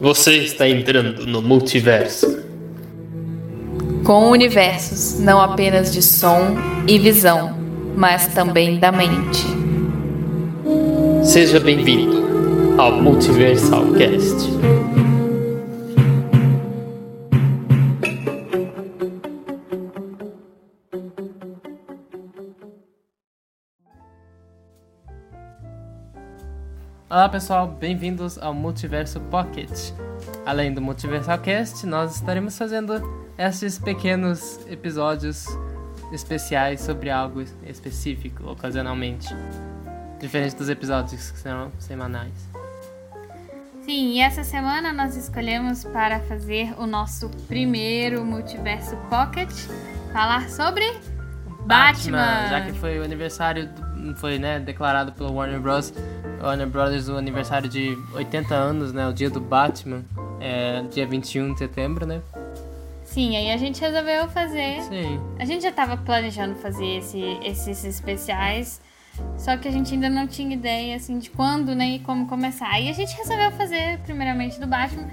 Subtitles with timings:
[0.00, 2.44] Você está entrando no multiverso.
[4.04, 6.56] Com universos não apenas de som
[6.86, 7.56] e visão,
[7.96, 9.46] mas também da mente.
[11.22, 12.22] Seja bem-vindo
[12.76, 14.50] ao Multiversal Cast.
[27.14, 29.70] Olá pessoal, bem-vindos ao Multiverso Pocket.
[30.44, 33.00] Além do Multiversal Cast, nós estaremos fazendo
[33.38, 35.46] esses pequenos episódios
[36.10, 39.28] especiais sobre algo específico, ocasionalmente.
[40.18, 42.34] Diferente dos episódios que serão semanais.
[43.82, 49.52] Sim, e essa semana nós escolhemos para fazer o nosso primeiro Multiverso Pocket
[50.12, 50.84] falar sobre
[51.64, 52.18] Batman.
[52.18, 53.70] Batman já que foi o aniversário,
[54.16, 55.92] foi né, declarado pelo Warner Bros.
[56.44, 59.08] Warner Brothers o aniversário de 80 anos, né?
[59.08, 60.04] O dia do Batman,
[60.40, 62.20] é dia 21 de setembro, né?
[63.04, 64.82] Sim, aí a gente resolveu fazer.
[64.82, 65.20] Sim.
[65.38, 68.80] A gente já estava planejando fazer esse, esses especiais,
[69.38, 72.68] só que a gente ainda não tinha ideia assim de quando né, e como começar.
[72.68, 75.08] Aí a gente resolveu fazer primeiramente do Batman.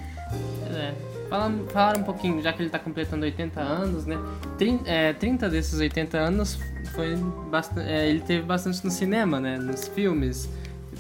[0.76, 1.12] É.
[1.30, 4.18] Falar, falar um pouquinho, já que ele está completando 80 anos, né?
[4.58, 6.60] 30, é, 30 desses 80 anos
[6.94, 7.16] foi
[7.50, 9.58] bastante, é, ele teve bastante no cinema, né?
[9.58, 10.50] Nos filmes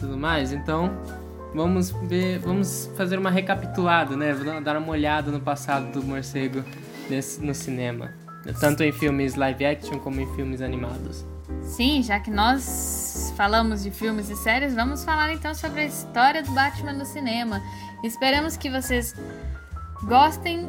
[0.01, 0.51] tudo mais.
[0.51, 0.91] Então,
[1.53, 4.33] vamos ver, vamos fazer uma recapitulada, né?
[4.63, 6.63] Dar uma olhada no passado do morcego
[7.09, 8.11] nesse, no cinema,
[8.59, 11.25] tanto em filmes live action como em filmes animados.
[11.63, 16.41] Sim, já que nós falamos de filmes e séries, vamos falar então sobre a história
[16.41, 17.61] do Batman no cinema.
[18.03, 19.13] Esperamos que vocês
[20.03, 20.67] gostem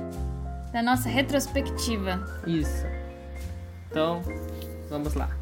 [0.73, 2.23] da nossa retrospectiva.
[2.47, 2.87] Isso.
[3.91, 4.23] Então,
[4.91, 5.42] vamos lá.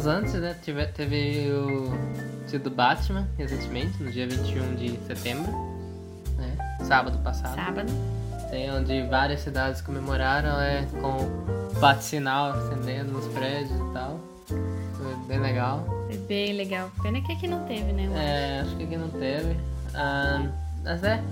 [0.00, 1.92] Falamos antes, né, teve, teve o
[2.48, 5.52] dia do Batman recentemente, no dia 21 de setembro,
[6.36, 7.54] né, sábado passado.
[7.54, 7.92] Sábado.
[8.50, 14.20] Tem onde várias cidades comemoraram, é, com o bate-sinal acendendo nos prédios e tal.
[14.48, 15.84] Foi bem legal.
[16.06, 16.90] Foi bem legal.
[17.02, 18.10] Pena que aqui não teve, né?
[18.16, 19.56] É, acho que aqui não teve.
[19.94, 20.48] Ah,
[20.82, 21.22] mas é.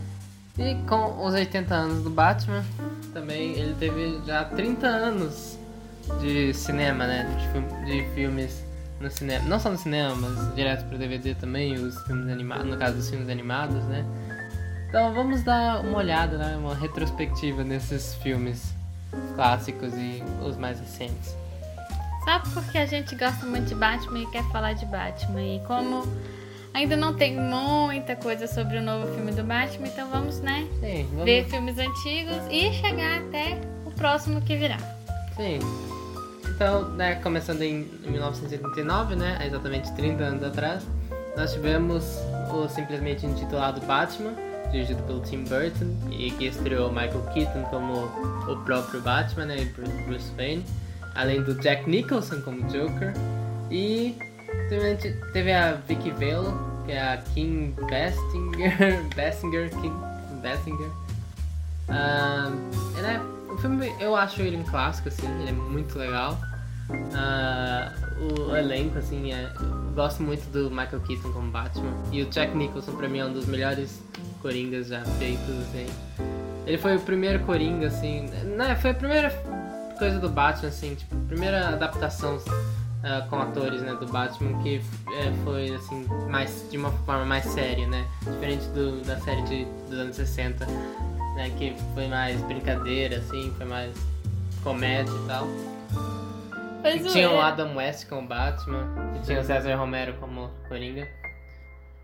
[0.59, 2.65] E com os 80 anos do Batman,
[3.13, 5.58] também ele teve já 30 anos
[6.21, 7.27] de cinema, né?
[7.85, 8.65] De, de, filmes
[9.01, 9.45] no cinema.
[9.49, 13.09] Não só no cinema, mas direto pro DVD também, os filmes animados, no caso dos
[13.09, 14.05] filmes animados, né?
[14.89, 16.57] Então vamos dar uma olhada, né?
[16.57, 18.75] Uma retrospectiva nesses filmes
[19.35, 21.37] clássicos e os mais recentes.
[22.25, 25.43] Só porque a gente gosta muito de Batman e quer falar de Batman.
[25.43, 26.07] E como
[26.75, 30.67] ainda não tem muita coisa sobre o novo filme do Batman, então vamos, né?
[30.81, 31.25] Sim, vamos...
[31.25, 34.79] Ver filmes antigos e chegar até o próximo que virá.
[35.37, 35.59] Sim.
[36.59, 40.85] Então, né, começando em 1989, né, exatamente 30 anos atrás,
[41.37, 42.05] nós tivemos
[42.53, 44.33] o simplesmente intitulado Batman,
[44.73, 48.07] dirigido pelo Tim Burton, e que estreou Michael Keaton como
[48.51, 50.65] o próprio Batman, né, e Bruce Wayne,
[51.15, 53.15] além do Jack Nicholson como Joker,
[53.71, 54.19] e
[55.33, 59.93] teve a Vicky Vale, que é a Kim Basinger, Basinger, Kim
[60.43, 60.91] Basinger.
[61.89, 66.37] Uh, é, o filme eu acho ele um clássico, assim, ele é muito legal.
[66.91, 71.93] Uh, o elenco, assim, é, eu gosto muito do Michael Keaton como Batman.
[72.11, 74.03] E o Jack Nicholson, pra mim, é um dos melhores
[74.41, 75.87] Coringas já feitos, assim.
[76.67, 78.23] Ele foi o primeiro Coringa, assim.
[78.57, 79.31] Né, foi a primeira
[79.99, 85.33] coisa do Batman, assim, tipo, primeira adaptação uh, com atores, né, do Batman que é,
[85.45, 88.07] foi, assim, mais, de uma forma mais séria, né?
[88.23, 90.67] Diferente do, da série de, dos anos 60,
[91.35, 93.95] né, que foi mais brincadeira, assim, foi mais
[94.63, 95.47] comédia e tal.
[96.81, 98.87] Pois e tinha o Adam West como Batman,
[99.17, 101.09] e tinha o César Romero como Coringa.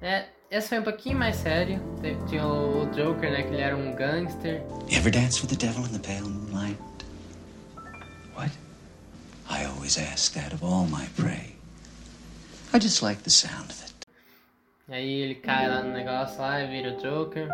[0.03, 1.81] É, esse foi um pouquinho mais sério.
[2.29, 3.43] Tinha o Joker, né?
[3.43, 4.63] Que ele era um gangster.
[4.89, 6.79] You ever dance with the devil in the pale moonlight?
[8.37, 8.51] What?
[9.49, 11.57] I always ask that of all my prey.
[12.73, 13.95] I just like the sound of it.
[14.89, 17.49] Aí ele cai lá no negócio lá e vira o Joker.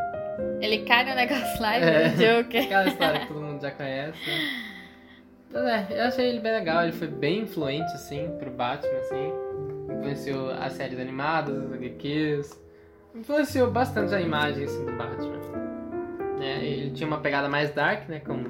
[0.61, 2.65] Ele cai no negócio lá e vira o Joker.
[2.65, 4.19] Aquela história que todo mundo já conhece.
[4.27, 4.70] Né?
[5.53, 9.33] Mas é, eu achei ele bem legal, ele foi bem influente, assim, pro Batman, assim.
[9.99, 12.61] Influenciou as séries animadas, as HQs,
[13.15, 15.41] influenciou bastante a imagem assim, do Batman.
[16.39, 16.65] Né?
[16.65, 18.21] Ele tinha uma pegada mais dark, né?
[18.21, 18.45] Como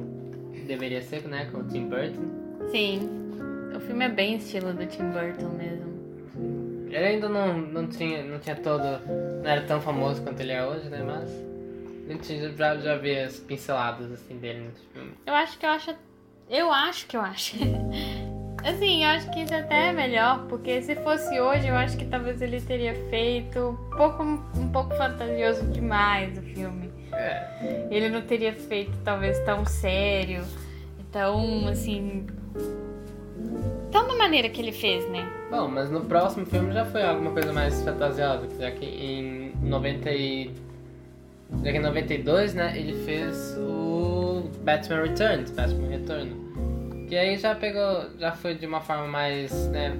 [0.66, 1.48] deveria ser, né?
[1.50, 2.68] Com o Tim Burton.
[2.70, 3.08] Sim.
[3.74, 5.90] O filme é bem estilo do Tim Burton mesmo.
[6.86, 8.82] Ele ainda não, não, tinha, não tinha todo.
[8.82, 11.02] não era tão famoso quanto ele é hoje, né?
[11.02, 11.50] Mas.
[12.08, 15.12] A gente já, já vê as pinceladas assim dele nesse filme.
[15.24, 15.94] Eu acho que eu acho.
[16.50, 17.56] Eu acho que eu acho.
[18.64, 22.04] Assim, eu acho que isso até é melhor, porque se fosse hoje, eu acho que
[22.04, 26.90] talvez ele teria feito um pouco, um pouco fantasioso demais o filme.
[27.12, 27.88] É.
[27.90, 30.44] Ele não teria feito talvez tão sério,
[31.10, 32.26] tão assim.
[33.90, 35.26] tão da maneira que ele fez, né?
[35.50, 40.10] Bom, mas no próximo filme já foi alguma coisa mais fantasiosa, já que em 90
[40.10, 40.50] e...
[41.62, 47.06] já que em 92, né, ele fez o Batman Returns, Batman Retorno.
[47.08, 49.94] Que aí já pegou, já foi de uma forma mais, né,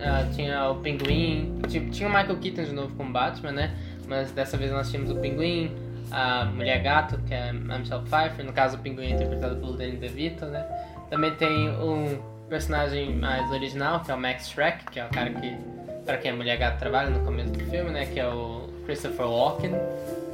[0.00, 3.76] ah, tinha o Pinguim, tipo, tinha o Michael Keaton de novo com Batman, né,
[4.08, 5.74] mas dessa vez nós tínhamos o Pinguim,
[6.10, 9.76] a Mulher Gato, que é a Michelle Pfeiffer, no caso o Pinguim é interpretado pelo
[9.76, 10.64] Danny DeVito, né,
[11.10, 12.18] também tem um
[12.48, 15.56] personagem mais original, que é o Max Shrek, que é o cara que,
[16.04, 19.26] para quem a Mulher Gato trabalha no começo do filme, né, que é o Christopher
[19.26, 19.72] Walken,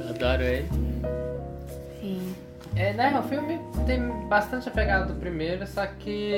[0.09, 0.67] adoro ele.
[2.01, 2.35] Sim.
[2.75, 6.33] É, né, o filme tem bastante a pegada do primeiro, só que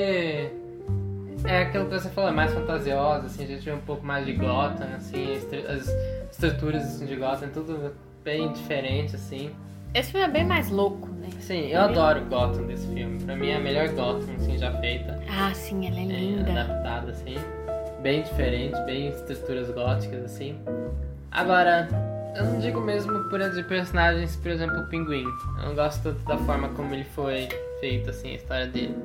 [1.44, 4.24] é aquilo que você falou, é mais fantasiosa, assim, a gente vê um pouco mais
[4.24, 5.34] de Gotham, assim,
[5.68, 5.88] as
[6.32, 7.92] estruturas assim, de Gotham, tudo
[8.24, 9.50] bem diferente, assim.
[9.94, 11.28] Esse filme é bem mais louco, né?
[11.40, 15.20] Sim, eu adoro Gotham desse filme, pra mim é a melhor Gotham, assim, já feita,
[15.28, 16.50] Ah, sim, ela é é, linda.
[16.50, 17.36] adaptada, assim,
[18.00, 20.56] bem diferente, bem estruturas góticas, assim.
[21.30, 21.88] Agora,
[22.36, 25.24] eu não digo mesmo por de personagens, por exemplo, o Pinguim.
[25.58, 27.48] Eu não gosto tanto da forma como ele foi
[27.80, 28.96] feito, assim, a história dele.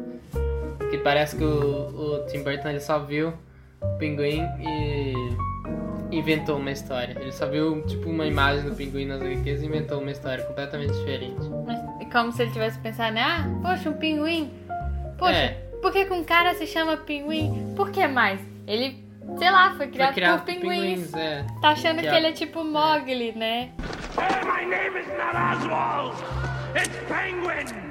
[0.89, 3.33] Que parece que o, o Tim Burton ele só viu
[3.81, 7.17] o Pinguim e inventou uma história.
[7.19, 10.93] Ele só viu, tipo, uma imagem do Pinguim nas HQs e inventou uma história completamente
[10.93, 11.35] diferente.
[11.65, 13.21] Mas é como se ele tivesse pensado, né?
[13.23, 14.51] Ah, poxa, um pinguim.
[15.17, 15.49] Poxa, É.
[15.81, 17.73] por que que um cara se chama pinguim?
[17.75, 18.39] Por que mais?
[18.65, 19.03] Ele,
[19.37, 21.11] sei lá, foi criado, Foi criado por por pinguins.
[21.11, 21.45] pinguins, é.
[21.61, 23.69] Tá achando Que que, ele é tipo Mogli, né?
[24.17, 26.15] Hey, my name is not Oswald.
[26.75, 27.87] It's Penguin.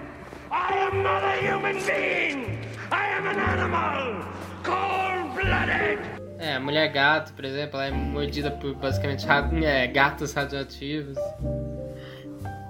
[0.51, 2.59] I am not a human being.
[2.93, 4.25] I am an animal.
[4.65, 5.99] Cold-blooded.
[6.39, 11.17] É, a mulher gato, por exemplo, ela é mordida por basicamente ra- é, gatos radioativos.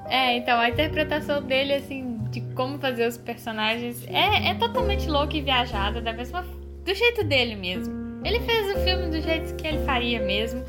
[0.09, 5.37] É, então a interpretação dele, assim, de como fazer os personagens é, é totalmente louca
[5.37, 6.43] e viajada, da mesma.
[6.85, 8.06] do jeito dele mesmo.
[8.27, 10.65] Ele fez o filme do jeito que ele faria mesmo.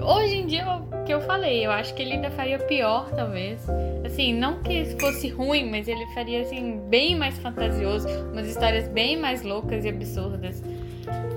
[0.00, 3.60] Hoje em dia, o que eu falei, eu acho que ele ainda faria pior, talvez.
[4.02, 9.18] Assim, não que fosse ruim, mas ele faria, assim, bem mais fantasioso, umas histórias bem
[9.18, 10.62] mais loucas e absurdas.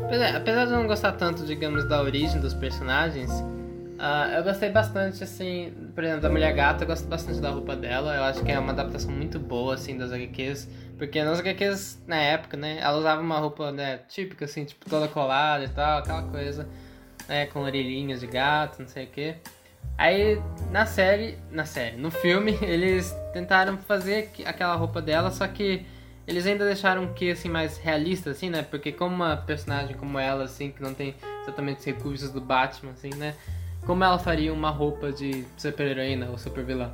[0.06, 3.30] Apesar, apesar de eu não gostar tanto, digamos, da origem dos personagens,
[4.00, 7.76] ah, eu gostei bastante, assim, por exemplo, da Mulher Gata, eu gosto bastante da roupa
[7.76, 12.04] dela, eu acho que é uma adaptação muito boa, assim, das HQs, porque nas HQs,
[12.08, 16.00] na época, né, ela usava uma roupa, né, típica, assim, tipo, toda colada e tal,
[16.00, 16.68] aquela coisa,
[17.28, 19.36] né, com orelhinhas de gato, não sei o quê.
[19.98, 25.48] Aí, na série, na série, no filme, eles tentaram fazer que- aquela roupa dela, só
[25.48, 25.86] que
[26.28, 28.64] eles ainda deixaram quê, assim, mais realista, assim, né?
[28.64, 32.92] Porque como uma personagem como ela, assim, que não tem exatamente os recursos do Batman,
[32.94, 33.36] assim, né?
[33.86, 36.94] Como ela faria uma roupa de super-heroína ou super-vilã?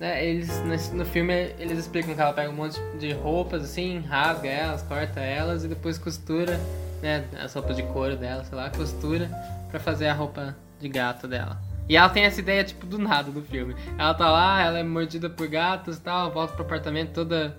[0.00, 0.24] Né?
[0.24, 4.48] Eles, nesse- no filme, eles explicam que ela pega um monte de roupas, assim, rasga
[4.48, 6.58] elas, corta elas e depois costura,
[7.02, 7.26] né?
[7.38, 9.30] As roupas de couro dela, sei lá, costura
[9.70, 11.60] pra fazer a roupa de gato dela.
[11.86, 13.74] E ela tem essa ideia, tipo, do nada do filme.
[13.98, 17.58] Ela tá lá, ela é mordida por gatos e tal, volta pro apartamento toda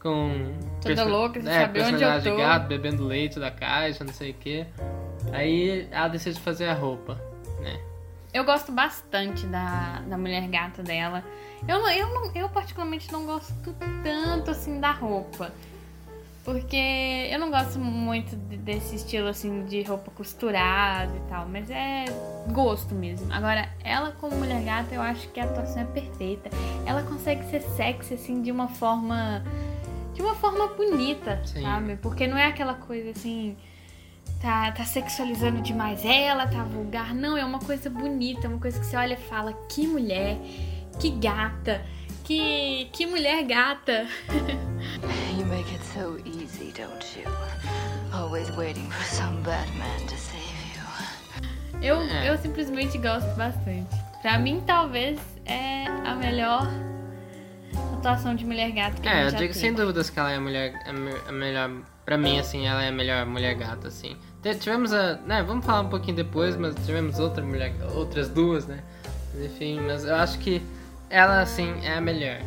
[0.00, 0.54] com...
[0.80, 2.30] Toda louca, sem é, saber onde eu tô.
[2.30, 4.64] de gato, bebendo leite da caixa, não sei o quê.
[5.32, 7.20] Aí ela decide fazer a roupa,
[7.60, 7.78] né?
[8.34, 11.22] Eu gosto bastante da, da mulher gata dela.
[11.68, 13.54] Eu, eu, eu particularmente não gosto
[14.02, 15.52] tanto assim da roupa.
[16.44, 16.76] Porque
[17.30, 22.04] eu não gosto muito de- desse estilo assim de roupa costurada e tal, mas é
[22.52, 23.32] gosto mesmo.
[23.32, 26.50] Agora, ela como mulher gata, eu acho que a atuação é perfeita.
[26.84, 29.42] Ela consegue ser sexy assim de uma forma
[30.12, 31.62] de uma forma bonita, Sim.
[31.62, 31.96] sabe?
[31.96, 33.56] Porque não é aquela coisa assim
[34.40, 37.14] tá, tá sexualizando demais ela, tá vulgar.
[37.14, 40.36] Não, é uma coisa bonita, uma coisa que você olha e fala, que mulher,
[41.00, 41.82] que gata,
[42.24, 44.06] que, que mulher gata.
[45.38, 47.28] You make it so easy, don't you?
[48.12, 50.42] Always waiting for some bad man to save
[50.76, 51.82] you.
[51.82, 52.30] Eu, É.
[52.30, 53.88] eu simplesmente gosto bastante.
[54.22, 56.68] Pra mim, talvez, é a melhor
[57.94, 59.58] atuação de mulher gata que a É, eu já digo teve.
[59.66, 60.74] sem dúvidas que ela é a mulher,
[61.28, 61.70] a melhor.
[62.04, 64.16] Pra mim, assim, ela é a melhor mulher gata, assim.
[64.60, 65.16] Tivemos a.
[65.16, 68.82] Né, vamos falar um pouquinho depois, mas tivemos outra mulher, outras duas, né?
[69.42, 70.62] Enfim, mas eu acho que
[71.08, 72.40] ela, assim, é a melhor.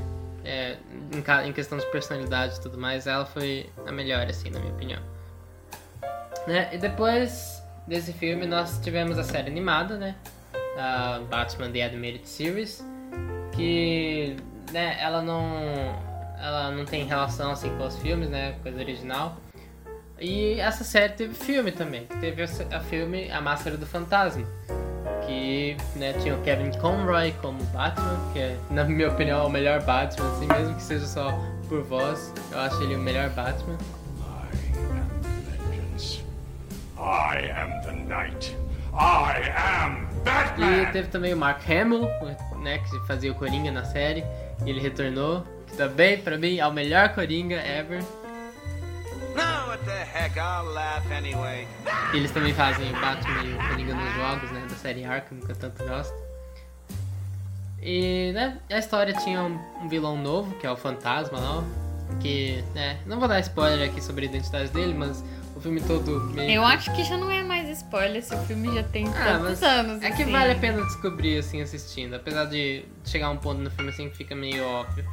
[0.46, 0.78] É,
[1.12, 4.72] em, em questão de personalidade e tudo mais, ela foi a melhor, assim, na minha
[4.72, 5.02] opinião.
[6.46, 6.70] Né?
[6.72, 10.16] E depois desse filme, nós tivemos a série animada, né?
[10.78, 12.86] A Batman The Animated Series,
[13.54, 14.38] que,
[14.72, 16.08] né, ela não...
[16.40, 18.56] Ela não tem relação, assim, com os filmes, né?
[18.62, 19.36] Coisa original.
[20.20, 22.08] E essa série teve filme também.
[22.20, 24.46] Teve a, filme A Máscara do Fantasma.
[25.26, 29.82] Que né, tinha o Kevin Conroy como Batman, que é, na minha opinião, o melhor
[29.84, 33.78] Batman, assim, mesmo que seja só por voz, eu acho ele o melhor Batman.
[36.98, 37.98] I am the.
[38.94, 40.92] I am E Batman!
[40.92, 42.08] teve também o Mark Hamill,
[42.64, 44.24] né, que fazia o Coringa na série,
[44.66, 48.02] e ele retornou, que também, pra mim, é o melhor Coringa ever.
[52.14, 55.52] Eles também fazem o Batman e o Coringa nos jogos, né, da série Arkham, que
[55.52, 56.14] eu tanto gosto.
[57.82, 61.64] E, né, a história tinha um, um vilão novo, que é o Fantasma lá,
[62.20, 65.24] que, né, não vou dar spoiler aqui sobre a identidade dele, mas
[65.56, 68.38] o filme todo meio Eu que- acho que já não é mais spoiler se o
[68.46, 70.02] filme já tem Ah, tantos anos.
[70.04, 70.32] é que assim.
[70.32, 72.16] vale a pena descobrir, assim, assistindo.
[72.16, 75.06] Apesar de chegar um ponto no filme, assim, que fica meio óbvio.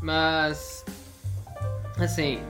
[0.00, 0.84] Mas...
[1.98, 2.40] Assim,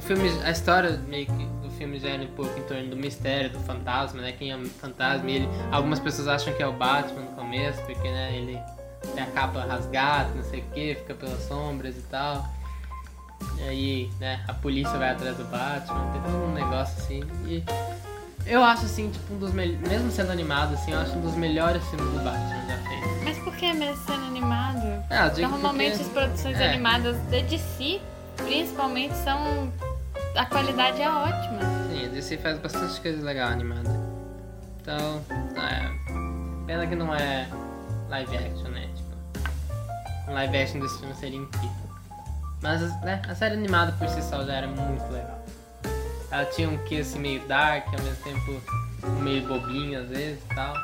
[0.00, 0.28] o filme...
[0.42, 4.20] A história meio que do filme gera um pouco em torno do mistério, do fantasma,
[4.22, 4.32] né?
[4.32, 5.30] Quem é o fantasma.
[5.30, 8.58] E ele, algumas pessoas acham que é o Batman no começo, porque, né, ele
[9.14, 12.46] tem a capa rasgada, não sei o que, fica pelas sombras e tal.
[13.58, 17.22] E aí, né, a polícia vai atrás do Batman, tem todo um negócio assim.
[17.46, 17.62] E
[18.46, 19.86] eu acho assim, tipo, um dos melhores.
[19.88, 23.24] Mesmo sendo animado, assim, eu acho um dos melhores filmes do Batman já feito.
[23.24, 25.04] Mas por que mesmo sendo animado?
[25.10, 26.68] Ah, Normalmente porque- as produções é.
[26.70, 28.00] animadas de DC,
[28.36, 29.70] principalmente, são.
[30.34, 31.60] A qualidade é ótima.
[31.90, 33.90] Sim, a DC faz bastante coisa legal animada.
[34.80, 35.22] Então,
[35.56, 36.66] é.
[36.66, 37.48] Pena que não é
[38.08, 38.88] live action, né?
[38.94, 41.90] Tipo, um live action desse filme seria incrível.
[42.62, 45.44] Mas, né, a série animada por si só já era muito legal.
[46.30, 48.62] Ela tinha um quê assim meio dark, ao mesmo tempo
[49.22, 50.74] meio bobinho às vezes e tal.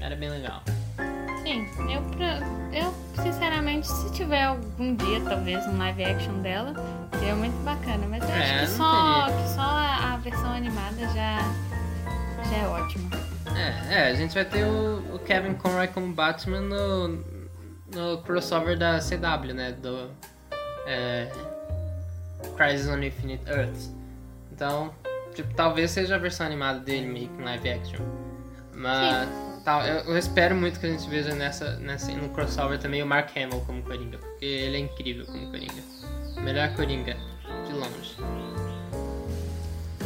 [0.00, 0.62] Era bem legal.
[1.42, 2.02] Sim, eu,
[2.72, 3.43] eu sinceramente,
[3.82, 6.74] se tiver algum dia, talvez, um live action dela,
[7.18, 8.06] seria muito bacana.
[8.08, 9.42] Mas eu É, acho que só, teria.
[9.42, 11.38] que só a, versão animada já,
[12.50, 13.10] já é ótima.
[13.56, 17.08] É, é, a gente vai ter o, o Kevin Conroy como Batman no,
[17.94, 19.72] no crossover da CW, né?
[19.72, 20.10] Do
[20.86, 21.30] é,
[22.56, 23.92] Crisis on Infinite Earths.
[24.52, 24.92] Então,
[25.34, 28.00] tipo, talvez seja a versão animada dele meio que em live action.
[28.74, 29.28] Mas
[29.64, 33.06] tal, eu, eu espero muito que a gente veja nessa, nessa, no crossover também o
[33.06, 35.82] Mark Hamill como Coringa, porque ele é incrível como Coringa.
[36.42, 37.16] Melhor Coringa,
[37.66, 38.16] de longe.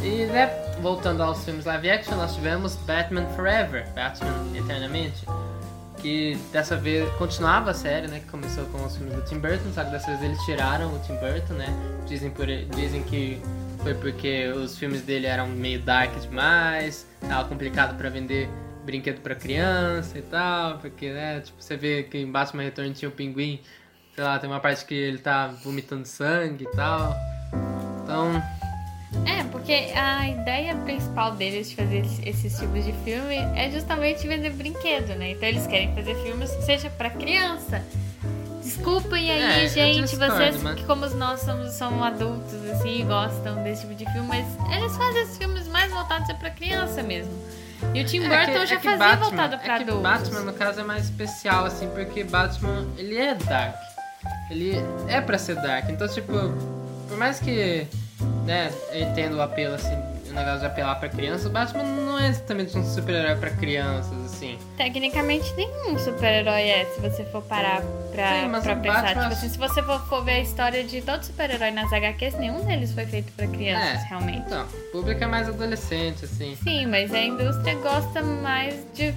[0.01, 0.47] E né,
[0.81, 5.25] voltando aos filmes live action, nós tivemos Batman Forever, Batman Eternamente,
[5.97, 9.73] que dessa vez continuava a série, né, que começou com os filmes do Tim Burton,
[9.75, 11.67] só que dessa vez eles tiraram o Tim Burton, né,
[12.07, 13.41] dizem, por, dizem que
[13.83, 18.49] foi porque os filmes dele eram meio dark demais, tava complicado pra vender
[18.89, 23.07] brinquedo pra criança e tal, porque, né, tipo, você vê que em Batman Retorno tinha
[23.07, 23.59] o pinguim,
[24.15, 27.15] sei lá, tem uma parte que ele tá vomitando sangue e tal,
[28.03, 28.41] então...
[29.27, 34.27] É, porque a ideia principal deles de fazer esse- esses tipos de filme é justamente
[34.27, 35.31] vender brinquedo, né?
[35.31, 37.83] Então eles querem fazer filmes que seja pra criança.
[38.63, 43.03] Desculpem aí, É, gente, discordo, vocês mas- que como nós somos são adultos assim e
[43.03, 47.33] gostam desse tipo de filme, mas eles fazem esses filmes mais voltados pra criança mesmo.
[47.93, 50.01] E o Tim É Burton que- já é fazia Batman- voltado pra é adultos.
[50.03, 53.75] Batman, no caso, é mais especial, assim, porque Batman, ele é dark.
[54.51, 54.73] Ele
[55.07, 55.89] é pra ser dark.
[55.89, 56.33] Então, tipo,
[57.07, 57.87] por mais que,
[58.45, 59.95] né, eu entendo o apelo, assim,
[60.31, 64.13] o negócio de apelar pra criança, o Batman não é exatamente um super-herói pra crianças,
[64.25, 64.57] assim.
[64.77, 67.81] Tecnicamente nenhum super-herói é, se você for parar
[68.11, 69.01] pra, Sim, pra pensar.
[69.03, 72.35] Batman- Tipo assim, se você for, for ver a história de todo super-herói nas HQs,
[72.37, 74.39] nenhum deles foi feito pra crianças, realmente.
[74.45, 76.55] Então, o público é mais adolescente, assim.
[76.63, 79.11] Sim, mas a indústria gosta mais de,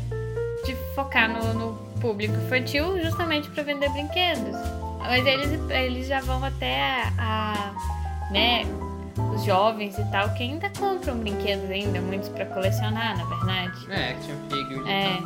[0.65, 4.57] de focar no, no público infantil justamente pra vender brinquedos.
[4.99, 8.65] Mas eles, eles já vão até a, a, né,
[9.35, 13.91] os jovens e tal, que ainda compram brinquedos ainda, muitos pra colecionar, na verdade.
[13.91, 15.19] É, action figures É.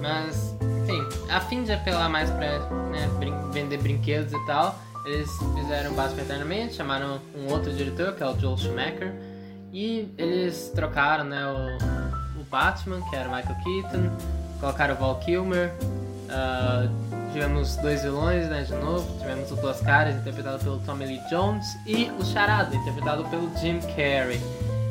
[0.00, 2.58] Mas, enfim, a fim de apelar mais pra
[2.90, 8.22] né, brin- vender brinquedos e tal, eles fizeram Batman Eternamente, chamaram um outro diretor, que
[8.22, 9.12] é o Joel Schumacher,
[9.72, 14.10] e eles trocaram né, o, o Batman, que era o Michael Keaton,
[14.60, 15.72] colocaram o Val Kilmer,
[16.30, 16.86] ah,
[17.32, 21.66] tivemos dois vilões né, de novo, tivemos o Duas Caras, interpretado pelo Tommy Lee Jones,
[21.86, 24.40] e o Charada, interpretado pelo Jim Carrey.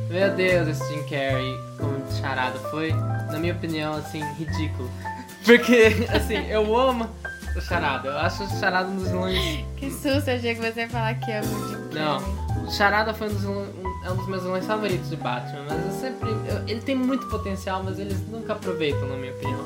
[0.10, 2.92] Meu Deus, esse Jim Carrey como charada foi,
[3.32, 4.90] na minha opinião, assim, ridículo.
[5.46, 7.08] Porque, assim, eu amo
[7.56, 8.10] o Charada.
[8.10, 9.66] Eu acho o Charada um dos vilões.
[9.78, 12.66] Que susto, eu achei que você ia falar que ama o Jim Não, Carrey.
[12.68, 13.66] o Charada foi um dos, um,
[14.04, 16.30] é um dos meus vilões favoritos de Batman, mas eu sempre.
[16.30, 19.64] eu- ele tem muito potencial, mas eles nunca aproveitam, na minha opinião.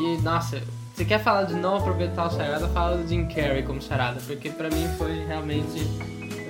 [0.00, 0.60] E, nossa,
[0.98, 4.50] você quer falar de não aproveitar o Charada, fala do Jim Carrey como Charada, porque
[4.50, 5.80] pra mim foi realmente,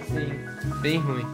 [0.00, 1.26] assim, bem ruim.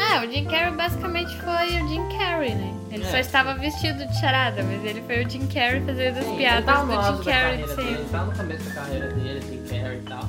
[0.00, 2.74] Ah, o Jim Carrey basicamente foi o Jim Carrey, né?
[2.90, 3.10] Ele É.
[3.10, 6.38] só estava vestido de charada, mas ele foi o Jim Carrey fazendo as Sim, ele
[6.38, 8.04] piadas tá do Jim Carrey de sempre.
[8.10, 10.24] tá no começo da carreira dele, Jim Carrey e tal.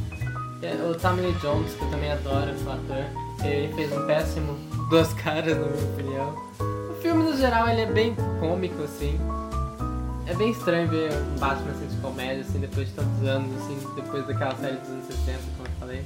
[0.62, 3.06] É, O Tommy Lee Jones, que eu também adoro, o ator,
[3.46, 4.54] ele fez um péssimo
[4.90, 6.36] Duas Caras, na minha opinião.
[6.60, 9.18] O filme, no geral, ele é bem cômico, assim.
[10.30, 13.78] É bem estranho ver um Batman assim, de comédia, assim, depois de tantos anos, assim,
[13.96, 16.06] depois daquela série dos anos 60, como eu falei.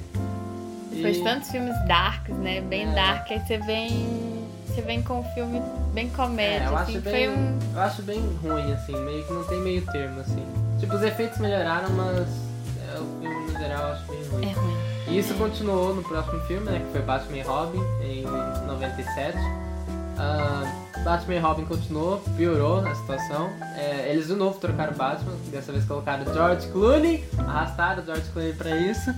[0.90, 2.60] Depois de tantos filmes darks, né?
[2.62, 2.94] Bem É.
[2.94, 4.44] dark, aí você vem.
[4.68, 5.62] Você vem com um filme
[5.92, 6.96] bem comédia, É, eu assim.
[6.96, 7.58] acho, bem, um.
[7.74, 10.44] eu acho bem ruim, assim, meio que não tem meio termo, assim.
[10.80, 14.50] Tipo, os efeitos melhoraram, mas é, o filme, no geral, eu acho bem ruim.
[14.50, 14.74] É ruim.
[15.08, 16.80] E isso continuou no próximo filme, né?
[16.86, 18.22] Que foi Batman e Robin, em
[18.66, 19.38] 97.
[20.18, 20.64] Ah,
[21.04, 23.50] Batman e Robin continuou, piorou a situação.
[23.76, 28.70] É, eles de novo trocaram Batman, dessa vez colocaram George Clooney, arrastaram George Clooney pra
[28.76, 29.12] isso.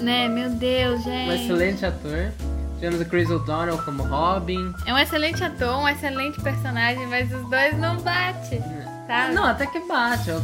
[0.00, 1.42] Né, meu Deus, Um gente.
[1.44, 2.32] excelente ator.
[2.76, 4.72] Tivemos o Chris O'Donnell como Robin.
[4.86, 8.62] É um excelente ator, um excelente personagem, mas os dois não batem.
[9.08, 9.34] Sabe?
[9.34, 10.28] Não, até que bate.
[10.28, 10.40] Eu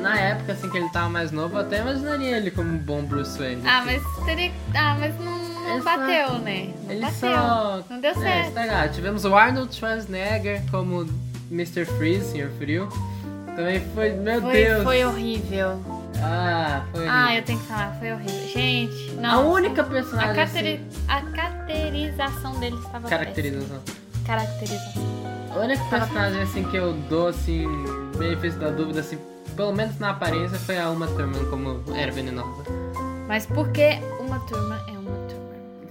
[0.00, 3.02] na época assim que ele tava mais novo, eu até imaginaria ele como um bom
[3.02, 3.62] Bruce Wayne.
[3.66, 3.98] Ah, assim.
[4.16, 4.52] mas teria.
[4.74, 6.68] Ah, mas não, não só- bateu, né?
[6.84, 7.18] Não Ele bateu.
[7.36, 7.84] só.
[7.90, 8.48] Não deu É, certo.
[8.48, 8.92] estragaram.
[8.92, 11.06] Tivemos o Arnold Schwarzenegger como
[11.50, 11.84] Mr.
[11.84, 12.50] Freeze, Sr.
[12.58, 12.88] Frio.
[13.56, 14.10] Também foi.
[14.12, 14.82] Meu Foi, Deus!
[14.82, 15.80] foi horrível.
[16.22, 17.06] Ah, foi.
[17.06, 17.36] Ah, horrível.
[17.38, 18.48] eu tenho que falar, foi horrível.
[18.48, 19.52] Gente, A não.
[19.52, 20.34] única A, personagem.
[20.34, 20.80] caracteri...
[21.06, 23.78] a caracterização dele estava assim, caracterização.
[23.80, 24.04] péssima.
[24.26, 25.02] Caracterização.
[25.54, 27.66] A única personagem assim que eu dou assim,
[28.18, 29.18] benefício da dúvida, assim,
[29.54, 32.64] pelo menos na aparência, foi a Uma Thurman como era venenosa.
[33.28, 34.93] Mas porque uma turma é uma turma.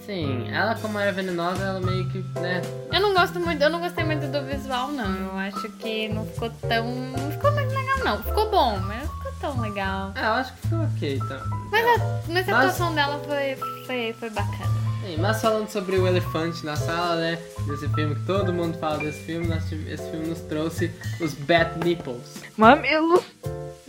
[0.05, 2.61] Sim, ela como era venenosa, ela meio que, né?
[2.91, 5.15] Eu não gosto muito, eu não gostei muito do visual, não.
[5.31, 6.85] Eu acho que não ficou tão.
[6.93, 8.23] Não ficou muito legal, não.
[8.23, 10.11] Ficou bom, mas não ficou tão legal.
[10.15, 11.39] Ah, eu acho que ficou ok, então.
[11.71, 14.83] Mas a, mas a Mas- atuação dela foi, foi, foi bacana.
[15.05, 17.37] Sim, mas falando sobre o elefante na sala, né?
[17.67, 21.77] Desse filme, que todo mundo fala desse filme, nós esse filme nos trouxe os Bat
[21.83, 23.21] Nipples, Mamilos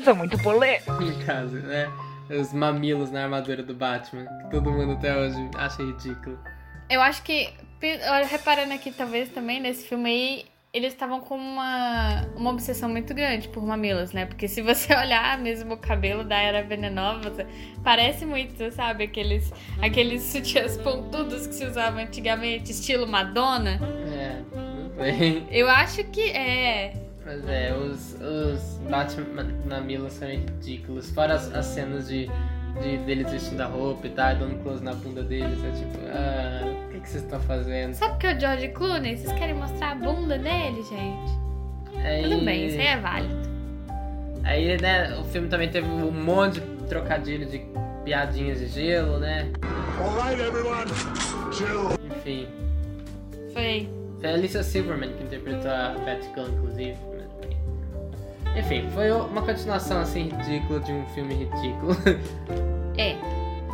[0.05, 0.87] são muito polêmicos.
[0.99, 1.89] no caso, né?
[2.31, 6.39] Os mamilos na armadura do Batman, que todo mundo até hoje acha ridículo.
[6.89, 7.53] Eu acho que,
[8.29, 13.49] reparando aqui, talvez também nesse filme aí, eles estavam com uma, uma obsessão muito grande
[13.49, 14.27] por mamilos, né?
[14.27, 17.47] Porque se você olhar mesmo o cabelo da Era Venenosa,
[17.85, 19.05] parece muito, sabe?
[19.05, 23.79] Aqueles, aqueles sutiãs pontudos que se usavam antigamente, estilo Madonna.
[24.13, 25.47] É, não sei.
[25.49, 27.04] Eu acho que é.
[27.25, 31.11] Mas é, os, os Batman mamilos são ridículos.
[31.11, 32.29] Fora as, as cenas de,
[32.83, 35.59] de deles vestindo a roupa e tal, dando close na bunda deles.
[35.65, 37.95] É tipo, ah, o que, que vocês estão fazendo?
[37.95, 39.17] Sabe que é o George Clooney?
[39.17, 41.45] Vocês querem mostrar a bunda dele, gente?
[42.05, 43.35] Aí, Tudo bem, isso aí é válido.
[44.45, 47.65] Aí, né, o filme também teve um monte de trocadilho de
[48.05, 49.51] piadinhas de gelo, né?
[50.33, 50.91] Everyone.
[51.51, 51.99] Chill.
[52.19, 52.47] Enfim.
[53.55, 53.89] Foi.
[54.21, 57.14] Foi a Alicia Silverman que interpretou a Batgirl, inclusive.
[58.57, 61.97] Enfim, foi uma continuação assim ridícula de um filme ridículo.
[62.97, 63.17] É.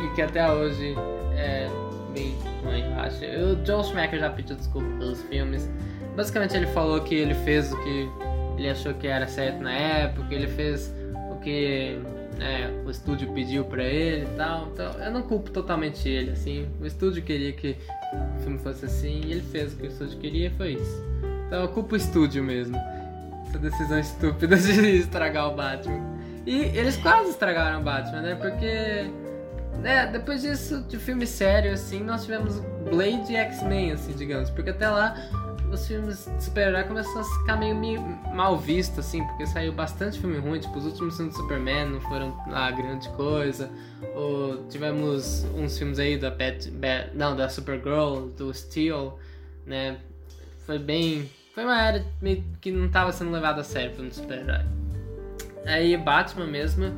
[0.03, 0.95] e que até hoje
[1.35, 1.69] é
[2.11, 3.17] bem ruim, eu acho.
[3.23, 5.69] O Joel Schumacher já pediu desculpa pelos filmes.
[6.15, 8.09] Basicamente ele falou que ele fez o que
[8.57, 10.91] ele achou que era certo na época, ele fez
[11.31, 11.99] o que
[12.37, 14.69] né, o estúdio pediu pra ele e tal.
[14.73, 16.67] Então eu não culpo totalmente ele, assim.
[16.79, 17.77] O estúdio queria que
[18.37, 21.03] o filme fosse assim e ele fez o que o estúdio queria e foi isso.
[21.47, 22.75] Então eu culpo o estúdio mesmo.
[23.51, 25.99] Essa decisão estúpida de estragar o Batman.
[26.45, 28.35] E eles quase estragaram o Batman, né?
[28.35, 29.11] Porque
[29.81, 32.59] né, depois disso, de filme sério, assim, nós tivemos
[32.89, 34.49] Blade e X-Men, assim, digamos.
[34.49, 35.15] Porque até lá,
[35.69, 38.01] os filmes de super-herói começaram a ficar meio, meio
[38.33, 40.59] mal vistos, assim, porque saiu bastante filme ruim.
[40.59, 43.69] Tipo, os últimos filmes do Superman não foram lá grande coisa.
[44.15, 49.19] Ou tivemos uns filmes aí da Bat, Bat, não, da Supergirl, do Steel,
[49.65, 49.97] né?
[50.65, 51.29] Foi bem...
[51.53, 54.61] Foi uma era meio que não tava sendo levada a sério filme de super-herói.
[55.65, 56.93] Aí Batman mesmo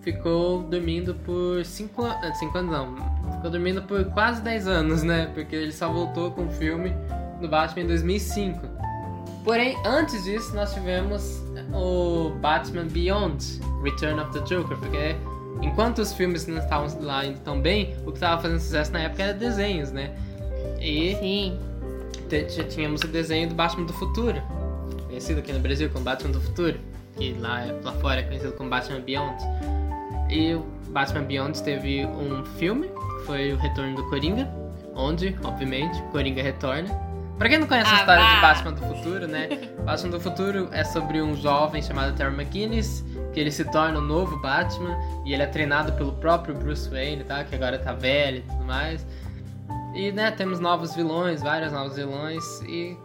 [0.00, 2.38] ficou dormindo por 5 anos.
[2.38, 2.96] 5 anos não.
[3.34, 5.30] Ficou dormindo por quase 10 anos, né?
[5.32, 6.92] Porque ele só voltou com o filme
[7.40, 8.60] do Batman em 2005.
[9.44, 11.40] Porém, antes disso, nós tivemos
[11.72, 14.76] o Batman Beyond Return of the Joker.
[14.78, 15.14] Porque
[15.62, 19.00] enquanto os filmes não estavam lá indo tão bem, o que estava fazendo sucesso na
[19.00, 20.12] época era desenhos, né?
[20.80, 21.71] E Sim.
[22.48, 24.40] Já tínhamos o desenho do Batman do Futuro.
[25.06, 26.78] Conhecido aqui no Brasil como Batman do Futuro.
[27.16, 29.36] que lá, lá fora é conhecido como Batman Beyond.
[30.30, 34.48] E o Batman Beyond teve um filme, que foi o Retorno do Coringa,
[34.94, 36.88] onde, obviamente, Coringa retorna.
[37.38, 38.34] Pra quem não conhece a Ah, história vá.
[38.34, 39.48] de Batman do Futuro, né?
[39.84, 44.02] Batman do Futuro é sobre um jovem chamado Terry McGinnis, que ele se torna o
[44.02, 47.42] novo Batman, e ele é treinado pelo próprio Bruce Wayne, tá?
[47.44, 49.04] Que agora tá velho e tudo mais.
[49.94, 52.96] E, né, temos novos vilões, vários novos vilões, e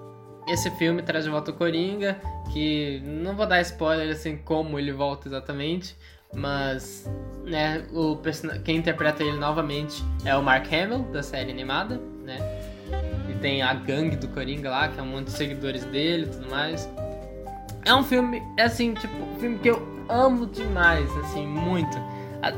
[0.47, 2.17] esse filme traz de volta o Coringa,
[2.53, 5.97] que não vou dar spoiler, assim, como ele volta exatamente,
[6.33, 7.09] mas,
[7.43, 12.37] né, o person- quem interpreta ele novamente é o Mark Hamill, da série animada, né?
[13.29, 16.27] E tem a gangue do Coringa lá, que é um monte de seguidores dele e
[16.29, 16.89] tudo mais.
[17.83, 21.97] É um filme, é assim, tipo, um filme que eu amo demais, assim, muito.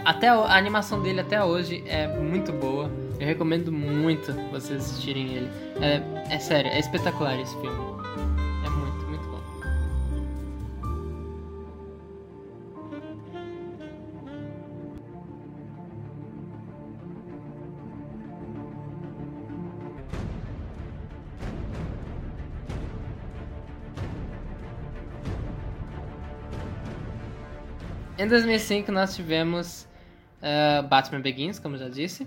[0.06, 2.90] Até a animação dele até hoje é muito boa.
[3.20, 5.50] Eu recomendo muito vocês assistirem ele.
[5.82, 7.78] É, é sério, é espetacular esse filme.
[8.66, 9.42] É muito, muito bom.
[28.18, 29.86] Em 2005 nós tivemos
[30.42, 32.26] uh, Batman Begins, como já disse.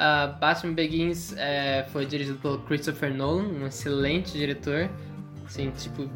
[0.00, 4.88] Uh, Batman Begins eh, foi dirigido pelo Christopher Nolan, um excelente diretor.
[5.44, 6.08] Assim, tipo,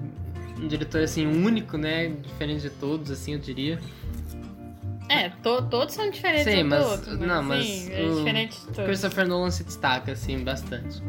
[0.59, 2.09] um diretor assim único, né?
[2.09, 3.79] Diferente de todos, assim, eu diria.
[5.11, 7.19] É, to- todos são diferentes Sim, mas- outro.
[7.19, 8.85] não, mas sim, é diferente de todos.
[8.87, 11.03] Christopher Nolan se destaca, assim, bastante.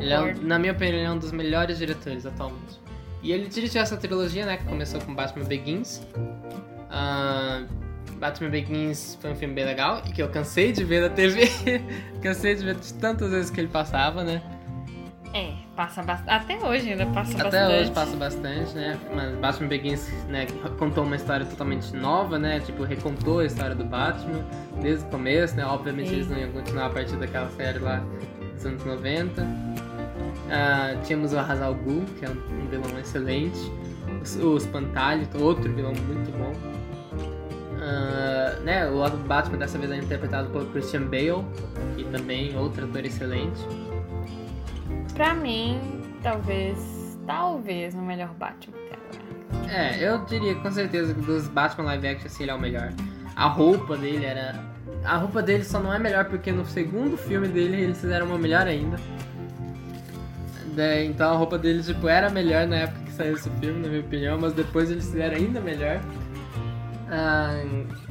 [0.00, 2.80] É, um- na minha opinião, ele é um dos melhores diretores atualmente.
[3.22, 4.56] E ele dirigiu essa trilogia, né?
[4.56, 6.02] Que começou com Batman Begins.
[6.90, 7.62] Ah,
[8.22, 11.50] Batman Begins foi um filme bem legal e que eu cansei de ver na TV.
[12.22, 14.40] cansei de ver de tantas vezes que ele passava, né?
[15.34, 16.30] É, passa bastante.
[16.30, 17.80] Até hoje ainda passa Até bastante.
[17.80, 18.96] hoje passa bastante, né?
[19.12, 20.46] Mas Batman Begins, né,
[20.78, 22.60] contou uma história totalmente nova, né?
[22.60, 24.46] Tipo, recontou a história do Batman
[24.80, 25.66] desde o começo, né?
[25.66, 26.14] Obviamente Sim.
[26.14, 28.04] eles não iam continuar a partir daquela série lá
[28.54, 29.44] dos anos 90.
[30.48, 33.58] Ah, tínhamos o Ra's al Ghul, que é um um vilão excelente.
[34.40, 36.81] O, o Espantalho, outro vilão muito bom.
[37.84, 41.44] Ah, né, o lado do Batman dessa vez é interpretado pelo Christian Bale,
[41.96, 43.60] que também é outro ator excelente.
[45.14, 47.02] Pra mim, talvez.
[47.26, 49.72] Talvez o melhor Batman até agora.
[49.72, 52.92] É, eu diria com certeza que dos Batman live action assim, ele é o melhor.
[53.36, 54.60] A roupa dele era.
[55.04, 58.38] A roupa dele só não é melhor porque no segundo filme dele eles fizeram uma
[58.38, 58.96] melhor ainda.
[60.74, 63.88] Daí, então a roupa dele tipo, era melhor na época que saiu esse filme, na
[63.88, 66.00] minha opinião, mas depois eles fizeram ainda melhor.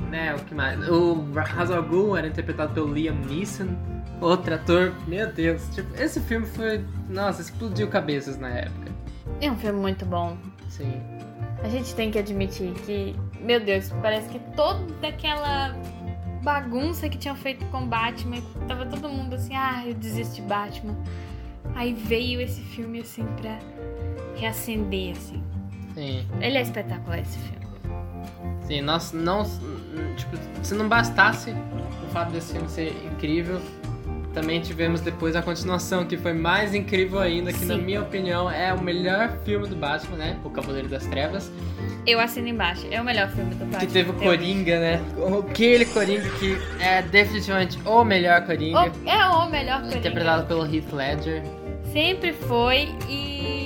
[0.10, 0.88] Né, o que mais?
[0.88, 3.70] O Ra's al Ghul era interpretado pelo Liam Neeson,
[4.20, 4.94] outro ator.
[5.08, 6.86] Meu Deus, tipo, esse filme foi.
[7.10, 8.92] Nossa, explodiu cabeças na época.
[9.42, 10.38] É um filme muito bom.
[10.70, 11.02] Sim.
[11.64, 15.76] A gente tem que admitir que, meu Deus, parece que toda aquela
[16.44, 20.96] bagunça que tinham feito com Batman, tava todo mundo assim, ah, eu desisto de Batman.
[21.76, 23.60] Aí veio esse filme assim pra
[24.36, 25.44] reacender, assim.
[25.94, 26.28] Sim.
[26.40, 27.61] Ele é espetacular esse filme.
[28.72, 29.44] Sim, nós não.
[30.16, 33.60] Tipo, se não bastasse o fato desse filme ser incrível,
[34.34, 37.82] também tivemos depois a continuação, que foi mais incrível ainda, que na Sim.
[37.82, 40.40] minha opinião é o melhor filme do Batman, né?
[40.46, 41.52] O Cavaleiro das Trevas.
[42.08, 43.80] Eu assino embaixo, é o melhor filme do Batman.
[43.80, 44.14] Que teve o.
[44.14, 45.02] Coringa, né?
[45.50, 48.84] Aquele Coringa que é definitivamente o melhor Coringa.
[48.90, 49.98] O- é o melhor Coringa.
[49.98, 51.44] Interpretado pelo Heath Ledger.
[51.92, 53.61] Sempre foi e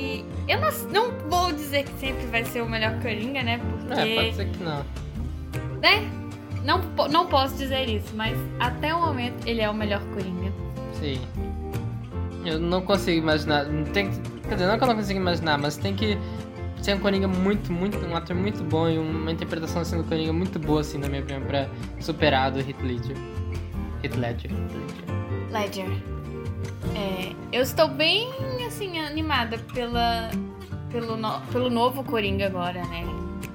[0.47, 3.59] eu não, não vou dizer que sempre vai ser o melhor Coringa, né?
[3.59, 4.85] Porque, É, pode ser que não.
[5.81, 6.09] né?
[6.63, 6.79] Não,
[7.09, 10.51] não posso dizer isso, mas até o momento ele é o melhor Coringa.
[10.93, 11.19] Sim.
[12.43, 13.65] Eu não consigo imaginar.
[13.65, 16.17] não Tem, que- quer dizer, não que eu não consigo imaginar, mas tem que
[16.81, 20.33] ser um Coringa muito, muito, um ator muito bom e uma interpretação assim do Coringa
[20.33, 21.67] muito boa, assim, na minha opinião, pra
[21.99, 23.17] superar do Heath Ledger.
[24.03, 24.51] Heath Ledger.
[25.51, 25.85] Ledger.
[25.85, 26.14] Ledger.
[26.95, 28.29] É, eu estou bem,
[28.67, 30.29] assim, animada pela,
[30.91, 33.05] pelo, no- pelo novo Coringa agora, né?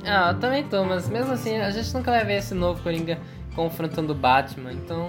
[0.04, 3.18] Ah, eu também tô, mas mesmo assim, a gente nunca vai ver esse novo Coringa
[3.54, 5.08] confrontando o Batman, então,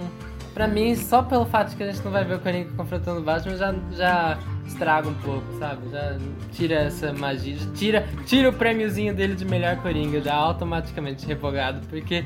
[0.52, 3.20] pra mim, só pelo fato de que a gente não vai ver o Coringa confrontando
[3.20, 5.88] o Batman, já, já estraga um pouco, sabe?
[5.90, 6.18] Já
[6.52, 12.24] tira essa magia, tira, tira o prêmiozinho dele de melhor Coringa, já automaticamente revogado, porque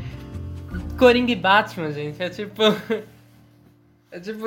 [0.98, 2.62] Coringa e Batman, gente, é tipo.
[4.10, 4.44] É tipo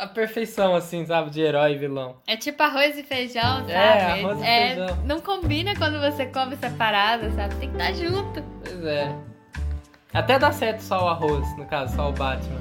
[0.00, 1.30] a perfeição, assim, sabe?
[1.30, 2.16] De herói e vilão.
[2.26, 3.72] É tipo arroz e feijão, sabe?
[3.72, 4.98] É, arroz e É, feijão.
[5.04, 7.54] Não combina quando você come separado, sabe?
[7.54, 8.42] Tem que estar junto.
[8.62, 9.14] Pois é.
[10.12, 12.60] Até dá certo só o arroz, no caso, só o Batman.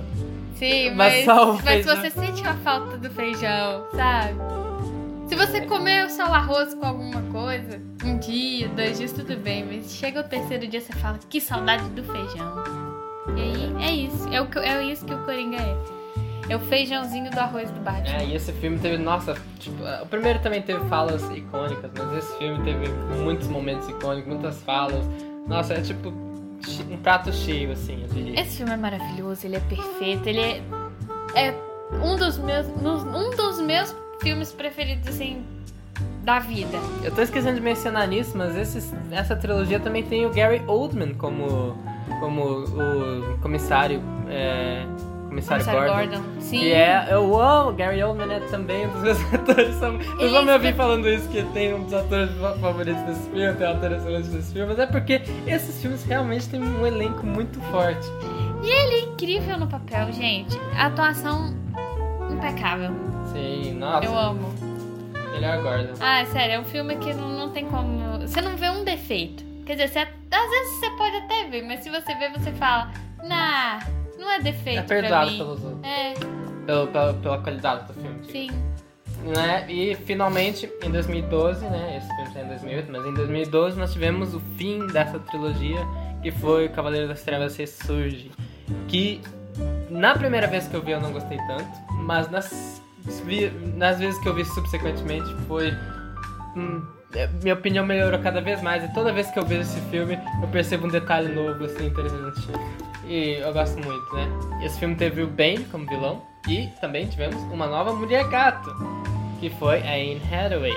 [0.56, 1.96] Sim, Mas mas, só o mas feijão.
[1.98, 4.36] você sente uma falta do feijão, sabe?
[5.28, 9.66] Se você comer só o arroz com alguma coisa, um dia, dois dias, tudo bem,
[9.66, 12.64] mas chega o terceiro dia, você fala, que saudade do feijão.
[13.36, 14.30] E aí, é isso.
[14.32, 15.95] É, o, que- é isso que o Coringa é.
[16.48, 18.18] É o feijãozinho do arroz do Batman.
[18.18, 22.38] É, e esse filme teve, nossa, tipo, o primeiro também teve falas icônicas, mas esse
[22.38, 22.88] filme teve
[23.24, 25.04] muitos momentos icônicos, muitas falas.
[25.48, 28.40] Nossa, é tipo um prato cheio, assim, eu diria.
[28.40, 30.62] Esse filme é maravilhoso, ele é perfeito, ele é,
[31.36, 31.56] é
[32.04, 35.44] um dos meus um dos meus filmes preferidos assim
[36.24, 36.78] da vida.
[37.04, 41.14] Eu tô esquecendo de mencionar nisso, mas esse, essa trilogia também tem o Gary Oldman
[41.14, 41.78] como,
[42.20, 44.84] como o comissário, é,
[45.36, 46.22] comissário, Comissário Gordon.
[46.24, 46.42] Gordon.
[46.42, 46.60] Sim.
[46.60, 49.76] Que é, eu amo, Gary Oldman é também um dos meus atores.
[49.76, 53.30] São, vocês vão me ouvir falando isso, que tem um dos atores fa- favoritos desse
[53.30, 56.86] filme, tem um ator excelente desse filme, mas é porque esses filmes realmente têm um
[56.86, 58.08] elenco muito forte.
[58.64, 60.58] E ele é incrível no papel, gente.
[60.76, 61.54] A atuação
[62.32, 62.92] impecável.
[63.32, 64.54] Sim, nossa, Eu amo.
[65.32, 65.94] melhor Gordon.
[66.00, 68.20] Ah, sério, é um filme que não, não tem como.
[68.20, 69.44] Você não vê um defeito.
[69.66, 72.92] Quer dizer, você, às vezes você pode até ver, mas se você vê, você fala,
[73.24, 73.80] nah,
[74.26, 74.80] não é defeito.
[74.80, 75.38] É pra perdoado mim.
[75.38, 75.84] pelos outros.
[75.84, 76.14] É,
[76.66, 78.20] Pelo, pela, pela qualidade do filme.
[78.22, 78.32] digo.
[78.32, 78.50] sim.
[79.36, 79.66] né?
[79.70, 81.98] E finalmente, em 2012, né?
[81.98, 85.80] Esse filme saiu em 2008, mas em 2012 nós tivemos o fim dessa trilogia,
[86.22, 88.32] que foi Cavaleiro das Trevas Ressurge.
[88.88, 89.22] Que
[89.90, 91.66] na primeira vez que eu vi eu não gostei tanto,
[92.04, 92.82] mas nas,
[93.76, 95.72] nas vezes que eu vi subsequentemente foi.
[96.56, 96.86] hum,
[97.42, 100.48] minha opinião melhorou cada vez mais e toda vez que eu vejo esse filme eu
[100.50, 102.48] percebo um detalhe novo, assim, interessante.
[103.08, 104.28] E eu gosto muito, né?
[104.64, 108.70] Esse filme teve o Bane como vilão e também tivemos uma nova mulher gato,
[109.40, 110.74] que foi a Anne Hathaway.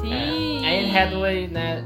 [0.00, 0.64] Sim.
[0.64, 1.84] É, a Anne Hathaway, né?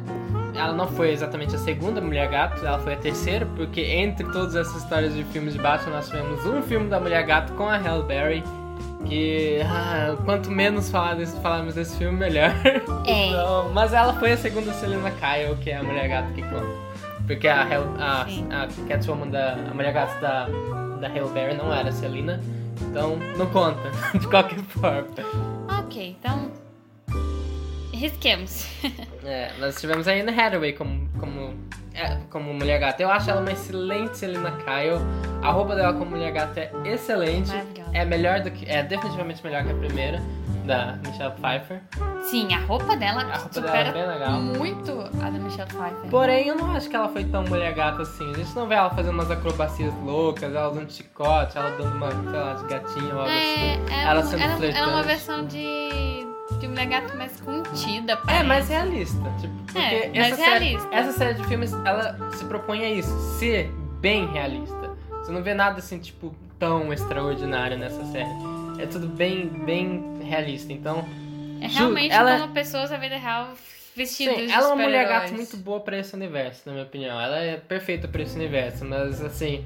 [0.54, 4.56] Ela não foi exatamente a segunda mulher gato, ela foi a terceira, porque entre todas
[4.56, 7.76] essas histórias de filmes de Batman nós tivemos um filme da mulher gato com a
[7.76, 8.42] Halle Berry.
[9.06, 12.50] Que ah, quanto menos falar desse, falarmos desse filme, melhor.
[13.06, 13.28] É.
[13.30, 16.90] Então, mas ela foi a segunda Selena Kyle, que é a mulher gato que conta.
[17.26, 20.46] Porque a, Hel- a, a Catwoman da a mulher gato da,
[21.00, 22.40] da Berry não era a Selena.
[22.82, 25.06] Então não conta, de qualquer forma.
[25.80, 26.50] Ok, então.
[27.92, 28.66] Risquemos.
[29.22, 31.54] É, nós tivemos a Anne Hathaway como, como,
[32.30, 33.02] como mulher gata.
[33.02, 35.00] Eu acho ela uma excelente Selena Kyle.
[35.42, 37.50] A roupa dela como mulher gata é excelente.
[37.92, 38.68] É melhor do que.
[38.70, 40.20] É definitivamente melhor que a primeira,
[40.64, 41.80] da Michelle Pfeiffer.
[42.22, 44.40] Sim, a roupa dela A roupa dela é bem legal.
[44.40, 46.10] muito a da Michelle Pfeiffer.
[46.10, 48.30] Porém, eu não acho que ela foi tão mulher gata assim.
[48.30, 52.10] A gente não vê ela fazendo umas acrobacias loucas, ela usando chicote, ela dando uma,
[52.10, 53.38] sei lá, de gatinho ou algo assim.
[53.38, 56.26] É, é, ela sendo ela, ela é uma versão de,
[56.58, 58.12] de mulher gato mais contida.
[58.12, 58.44] É, parece.
[58.44, 59.32] mais realista.
[59.40, 60.88] Tipo, porque É, essa, mais série, realista.
[60.94, 64.96] essa série de filmes, ela se propõe a isso, ser bem realista.
[65.10, 68.28] Você não vê nada assim, tipo, tão extraordinário nessa série.
[68.78, 70.72] É tudo bem, bem realista.
[70.72, 71.04] Então,
[71.60, 73.48] É realmente ela- como pessoas da vida real
[73.96, 76.84] vestidas sim, de ela é uma mulher gato muito boa pra esse universo, na minha
[76.84, 77.20] opinião.
[77.20, 79.64] Ela é perfeita pra esse universo, mas assim,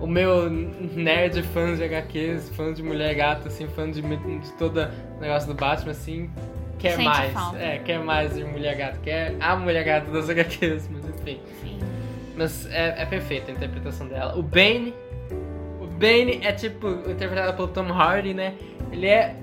[0.00, 4.80] o meu nerd fã de HQs, fã de mulher gato, assim, fã de, de todo
[5.16, 6.30] o negócio do Batman, assim,
[6.78, 7.32] quer Sente mais.
[7.32, 7.58] falta.
[7.58, 11.40] É, quer mais de mulher gato, quer a mulher gato das HQs, mas enfim.
[11.60, 11.78] Sim.
[12.36, 14.36] Mas é, é perfeita a interpretação dela.
[14.38, 14.94] O Bane.
[15.80, 18.54] O Bane é tipo interpretado pelo Tom Hardy, né?
[18.92, 19.34] Ele é.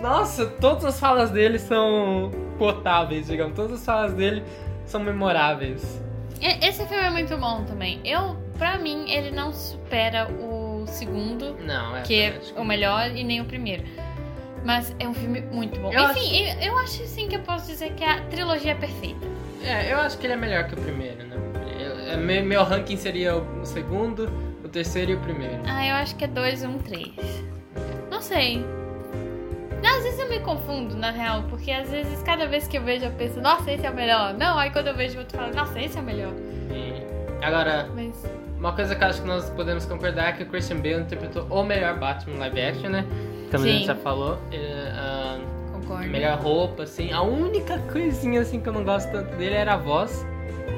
[0.00, 3.54] Nossa, todas as falas dele são potáveis, digamos.
[3.54, 4.42] Todas as falas dele
[4.84, 6.02] são memoráveis.
[6.40, 8.00] Esse filme é muito bom também.
[8.04, 12.02] Eu, pra mim, ele não supera o segundo, Não, é.
[12.02, 13.82] que é acho o melhor, e nem o primeiro.
[14.64, 15.92] Mas é um filme muito bom.
[15.92, 19.26] Eu Enfim, eu, eu acho sim que eu posso dizer que a trilogia é perfeita.
[19.64, 21.36] É, eu acho que ele é melhor que o primeiro, né?
[21.80, 24.30] Eu- é, meu, meu ranking seria o segundo,
[24.64, 25.58] o terceiro e o primeiro.
[25.66, 27.10] Ah, eu acho que é 2, 1, 3.
[28.12, 28.64] Não sei.
[29.84, 33.06] Às vezes eu me confundo, na real, porque às vezes cada vez que eu vejo
[33.06, 34.34] eu penso, nossa, esse é o melhor.
[34.34, 36.32] Não, aí quando eu vejo outro eu falo, nossa, esse é o melhor.
[36.70, 38.14] E agora, Mas
[38.62, 41.44] Uma coisa que eu acho que nós podemos concordar é que o Christian Bale interpretou
[41.50, 43.04] o melhor Batman live action, né?
[43.50, 43.72] Como a Sim.
[43.72, 44.38] gente já falou.
[44.94, 45.36] Ah,
[45.72, 46.08] concordo.
[46.08, 47.12] melhor roupa, assim.
[47.12, 50.24] A única coisinha assim que eu não gosto tanto dele era a voz.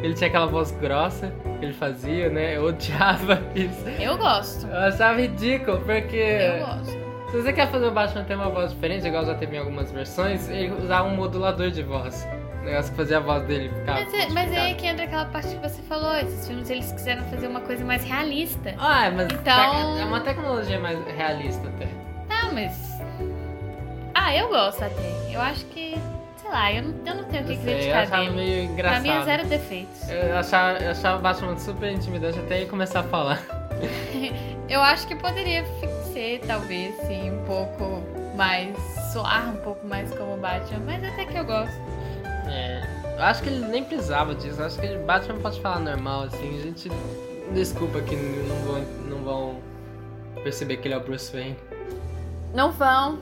[0.02, 2.56] Ele tinha aquela voz grossa que ele fazia, né?
[2.56, 3.86] Eu odiava isso.
[4.00, 4.66] Eu gosto.
[4.66, 6.16] Eu achava ridículo, porque.
[6.16, 7.04] Eu gosto.
[7.32, 9.92] Se você quer fazer o Batman ter uma voz diferente, igual já teve em algumas
[9.92, 12.26] versões, ele usava um modulador de voz.
[12.64, 13.92] O negócio que fazia a voz dele ficar.
[13.92, 16.16] Mas, é, mas aí é que entra aquela parte que você falou.
[16.16, 18.74] Esses filmes eles quiseram fazer uma coisa mais realista.
[18.78, 21.86] Ah, mas Então- é uma tecnologia mais realista até.
[22.26, 22.72] Tá, mas.
[24.14, 25.12] Ah, eu gosto até.
[25.30, 25.94] Eu acho que.
[26.40, 28.34] Sei lá, eu não, eu não tenho o que sei, eu criticar achava dele.
[28.36, 29.02] meio Pra engraçado.
[29.02, 30.08] mim é zero defeitos.
[30.08, 33.42] Eu achava, eu achava o Batman super intimidante até começar a falar.
[34.66, 35.62] Eu acho que poderia
[36.12, 38.02] ser, talvez, sim, um pouco
[38.34, 38.74] mais.
[39.12, 41.74] soar um pouco mais como Batman, mas até que eu gosto.
[42.46, 42.82] É.
[43.16, 44.60] Eu acho que ele nem precisava disso.
[44.60, 46.58] Eu acho que Batman pode falar normal, assim.
[46.58, 46.90] A gente.
[47.52, 49.60] Desculpa que não vão, não vão
[50.42, 51.56] perceber que ele é o Bruce Wayne.
[52.54, 53.18] Não vão.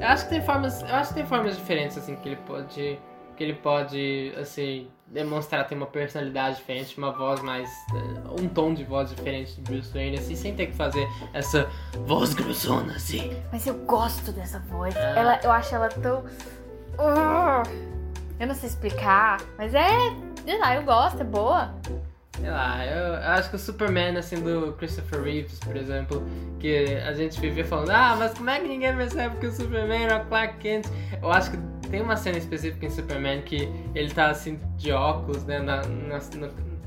[0.00, 0.82] Eu acho que tem formas.
[0.82, 2.98] Eu acho que tem formas diferentes, assim, que ele pode.
[3.36, 7.68] Que ele pode, assim, demonstrar ter uma personalidade diferente, uma voz mais.
[7.94, 11.68] eh, um tom de voz diferente do Bruce Wayne, assim, sem ter que fazer essa
[12.06, 13.34] voz grossona, assim.
[13.50, 14.94] Mas eu gosto dessa voz.
[14.96, 15.00] Ah.
[15.16, 16.24] Ela, eu acho ela tão.
[16.98, 17.62] Ah,
[18.40, 19.88] eu não sei explicar, mas é.
[20.44, 21.72] Sei lá, eu gosto, é boa.
[22.36, 26.26] Sei lá, eu, eu acho que o Superman, assim, do Christopher Reeves, por exemplo,
[26.58, 30.06] que a gente vivia falando, ah, mas como é que ninguém percebe que o Superman
[30.06, 30.86] é o Clark Kent?
[31.22, 35.44] Eu acho que tem uma cena específica em Superman que ele tá, assim, de óculos,
[35.44, 36.20] né, na, na-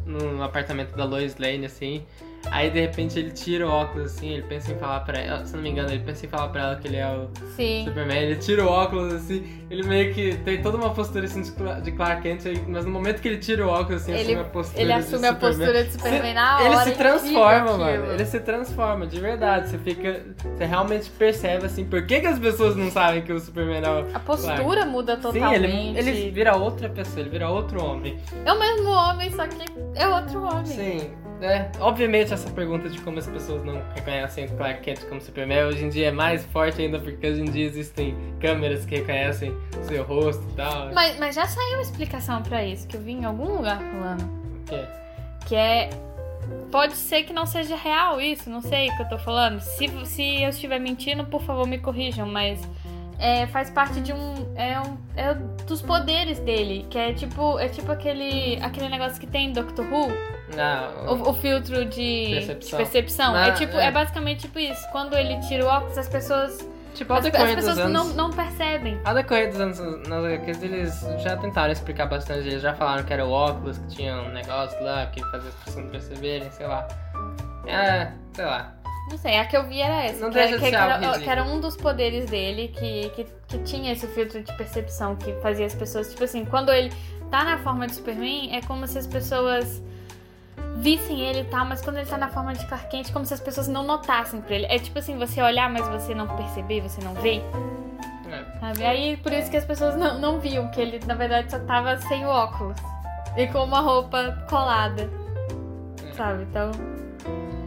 [0.05, 2.03] no, no apartamento da Lois Lane, assim,
[2.51, 5.55] aí de repente ele tira o óculos, assim, ele pensa em falar pra ela, se
[5.55, 7.83] não me engano, ele pensa em falar pra ela que ele é o Sim.
[7.85, 11.51] Superman, ele tira o óculos assim, ele meio que tem toda uma postura assim de
[11.51, 14.39] Cla- de Clark Kent, mas no momento que ele tira o óculos assim, Ele- assume
[14.39, 16.93] a postura ele de assume a Superman, postura de Superman na Ele hora, se é
[16.93, 17.83] transforma, mano.
[17.85, 18.11] aquilo.
[18.13, 19.69] Ele se transforma, de verdade.
[19.69, 20.21] Você fica.
[20.55, 23.89] Você realmente percebe assim, por que, que as pessoas não sabem que o Superman é
[23.89, 24.15] o.
[24.15, 24.85] A postura Clark?
[24.89, 25.63] muda Sim, totalmente.
[25.63, 28.17] ele, ele vira outra pessoa, ele vira outro homem.
[28.45, 30.65] É o mesmo homem, só que é outro homem.
[30.65, 31.71] Sim, né?
[31.79, 35.85] Obviamente essa pergunta de como as pessoas não reconhecem o Clark Kent como Superman hoje
[35.85, 39.83] em dia é mais forte ainda porque hoje em dia existem câmeras que reconhecem o
[39.83, 40.93] seu rosto e tal.
[40.93, 44.23] Mas, mas já saiu uma explicação pra isso, que eu vi em algum lugar falando.
[44.23, 44.85] O quê?
[45.47, 45.89] Que é.
[46.71, 49.59] Pode ser que não seja real isso, não sei o que eu tô falando.
[49.59, 52.61] Se, se eu estiver mentindo, por favor me corrijam, mas.
[53.17, 54.97] É, faz parte de um é, um.
[55.15, 55.33] é
[55.65, 57.57] dos poderes dele, que é tipo.
[57.59, 58.59] É tipo aquele.
[58.61, 60.11] aquele negócio que tem em Doctor Who,
[60.55, 62.77] Não, o, o filtro de Percepção.
[62.77, 63.35] de percepção.
[63.35, 63.85] Ah, é tipo, é.
[63.87, 63.91] é.
[63.91, 64.85] basicamente tipo isso.
[64.91, 66.69] Quando ele tira o óculos, as pessoas.
[66.93, 67.91] tipo, ao As, as dos pessoas anos...
[68.15, 68.99] não, não percebem.
[69.05, 72.47] Ao decorrer dos anos nas HQs, eles já tentaram explicar bastante.
[72.47, 75.55] Eles já falaram que era o óculos, que tinha um negócio lá que fazia as
[75.55, 76.87] pessoas não perceberem, sei lá.
[77.65, 78.73] É, sei lá.
[79.09, 80.19] Não sei, a que eu vi era essa.
[80.19, 83.59] Não que, deixa de que, era, que era um dos poderes dele, que, que, que
[83.59, 86.09] tinha esse filtro de percepção que fazia as pessoas.
[86.09, 86.91] Tipo assim, quando ele
[87.29, 89.81] tá na forma de Superman, é como se as pessoas
[90.77, 93.25] vissem ele e tal, mas quando ele tá na forma de Clark Kent, é como
[93.25, 94.65] se as pessoas não notassem pra ele.
[94.65, 97.41] É tipo assim, você olhar, mas você não perceber, você não vê.
[98.31, 98.59] É.
[98.59, 98.85] Sabe?
[98.85, 101.97] Aí por isso que as pessoas não, não viam que ele, na verdade, só tava
[101.97, 102.77] sem o óculos.
[103.37, 105.09] E com uma roupa colada.
[106.15, 106.43] Sabe?
[106.43, 106.71] Então.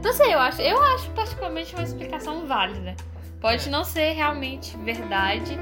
[0.03, 0.61] Não sei, eu acho.
[0.63, 2.95] Eu acho particularmente uma explicação válida.
[3.41, 3.71] Pode É.
[3.71, 5.57] não ser realmente verdade,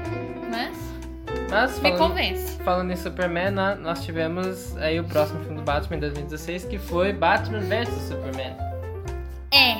[0.51, 0.75] mas
[1.49, 2.57] Mas me falando, convence.
[2.63, 6.77] falando em Superman, nó- nós tivemos aí o próximo filme do Batman em 2016, que
[6.79, 8.55] foi Batman vs Superman.
[9.51, 9.77] É.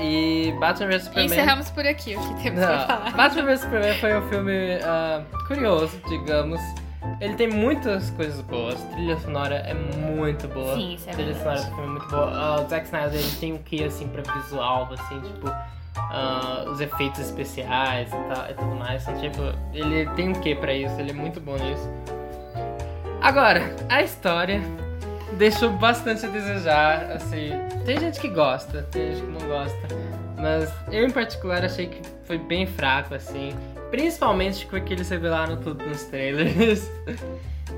[0.00, 1.26] E Batman vs E Superman.
[1.26, 3.10] encerramos por aqui o que temos pra Não, falar.
[3.16, 6.60] Batman vs Superman foi um filme ah, curioso, digamos.
[7.20, 8.74] Ele tem muitas coisas boas.
[8.82, 10.74] A trilha sonora é muito boa.
[10.74, 11.60] Sim, isso é A trilha verdade.
[11.62, 12.30] sonora é muito boa.
[12.34, 15.48] Ah, o Zack Snyder ele tem um quê assim pra visual, assim, tipo.
[15.96, 19.02] ah, os efeitos especiais e, tal, e tudo mais.
[19.02, 21.88] Então, tipo, ele tem um quê pra isso, ele é muito bom nisso.
[23.20, 24.60] Agora, a história
[25.32, 27.50] deixou bastante a desejar, assim.
[27.84, 29.78] Tem gente que gosta, tem gente que não gosta.
[30.36, 33.50] Mas eu em particular achei que foi bem fraco, assim.
[33.90, 36.90] Principalmente porque eles revelaram tudo nos trailers.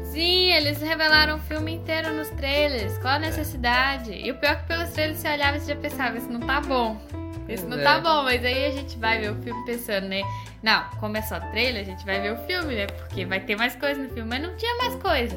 [0.04, 2.98] Sim, eles revelaram o filme inteiro nos trailers.
[2.98, 4.12] Qual a necessidade?
[4.12, 6.60] E o pior é que pelos trailers você olhava e já pensava, isso não tá
[6.60, 7.00] bom.
[7.48, 7.82] Isso não É.
[7.82, 10.22] tá bom, mas aí a gente vai ver o filme pensando, né?
[10.62, 12.86] Não, como é só trailer, a gente vai ver o filme, né?
[12.86, 15.36] Porque vai ter mais coisa no filme, mas não tinha mais coisa.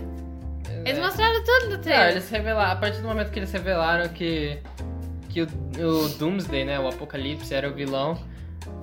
[0.85, 2.09] Eles mostraram tudo no Não, trailer.
[2.11, 4.59] eles revelaram, a partir do momento que eles revelaram que,
[5.29, 5.47] que o,
[5.79, 8.17] o Doomsday, né, o Apocalipse era o vilão,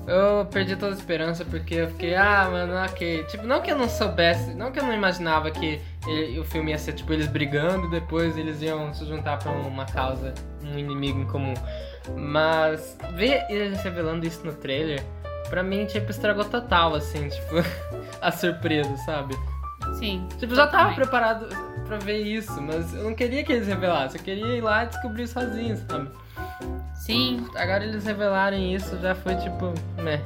[0.07, 3.25] eu perdi toda a esperança porque eu fiquei, ah, mano, ok.
[3.25, 6.71] Tipo, não que eu não soubesse, não que eu não imaginava que ele- o filme
[6.73, 10.79] ia ser, tipo, eles brigando e depois eles iam se juntar pra uma causa, um
[10.79, 11.55] inimigo em comum.
[12.17, 15.03] Mas ver eles revelando isso no trailer,
[15.49, 17.55] pra mim, tipo, estragou total, assim, tipo,
[18.21, 19.35] a surpresa, sabe?
[19.95, 20.27] Sim.
[20.39, 21.47] Tipo, já tava preparado
[21.87, 24.87] pra ver isso, mas eu não queria que eles revelassem, eu queria ir lá e
[24.89, 26.11] descobrir sozinho, sabe?
[27.01, 27.47] Sim.
[27.57, 29.73] Agora eles revelarem isso já foi tipo,
[30.03, 30.21] né?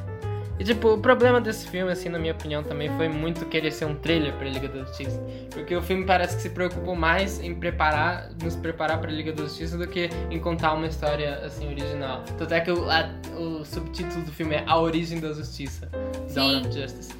[0.58, 3.86] E tipo, o problema desse filme, assim, na minha opinião, também foi muito querer ser
[3.86, 5.20] um trailer pra Liga da Justiça.
[5.52, 9.42] Porque o filme parece que se preocupou mais em preparar, nos preparar pra Liga da
[9.42, 12.22] Justiça do que em contar uma história, assim, original.
[12.38, 15.88] Tanto é que o, a- o subtítulo do filme é A Origem da Justiça.
[16.32, 17.12] Dawn of Justice.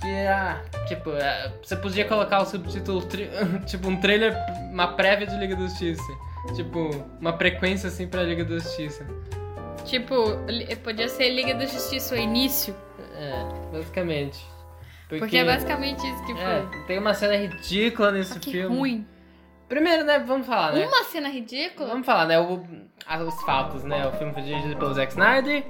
[0.00, 0.56] Que é,
[0.88, 3.02] tipo, é, você podia colocar o subtítulo,
[3.66, 4.34] tipo, um trailer,
[4.72, 6.02] uma prévia de Liga da Justiça.
[6.54, 6.90] Tipo,
[7.20, 9.06] uma frequência, assim, pra Liga da Justiça.
[9.84, 10.14] Tipo,
[10.82, 12.74] podia ser Liga da Justiça o início.
[13.14, 14.44] É, basicamente.
[15.08, 16.42] Porque é basicamente isso que foi.
[16.42, 18.76] É, tem uma cena ridícula nesse que filme.
[18.76, 19.06] ruim.
[19.68, 20.86] Primeiro, né, vamos falar, né?
[20.86, 21.88] Uma cena ridícula.
[21.88, 22.38] Vamos falar, né?
[22.38, 22.62] O,
[23.26, 24.06] os fatos, né?
[24.06, 25.64] O filme foi dirigido pelo Zack Snyder.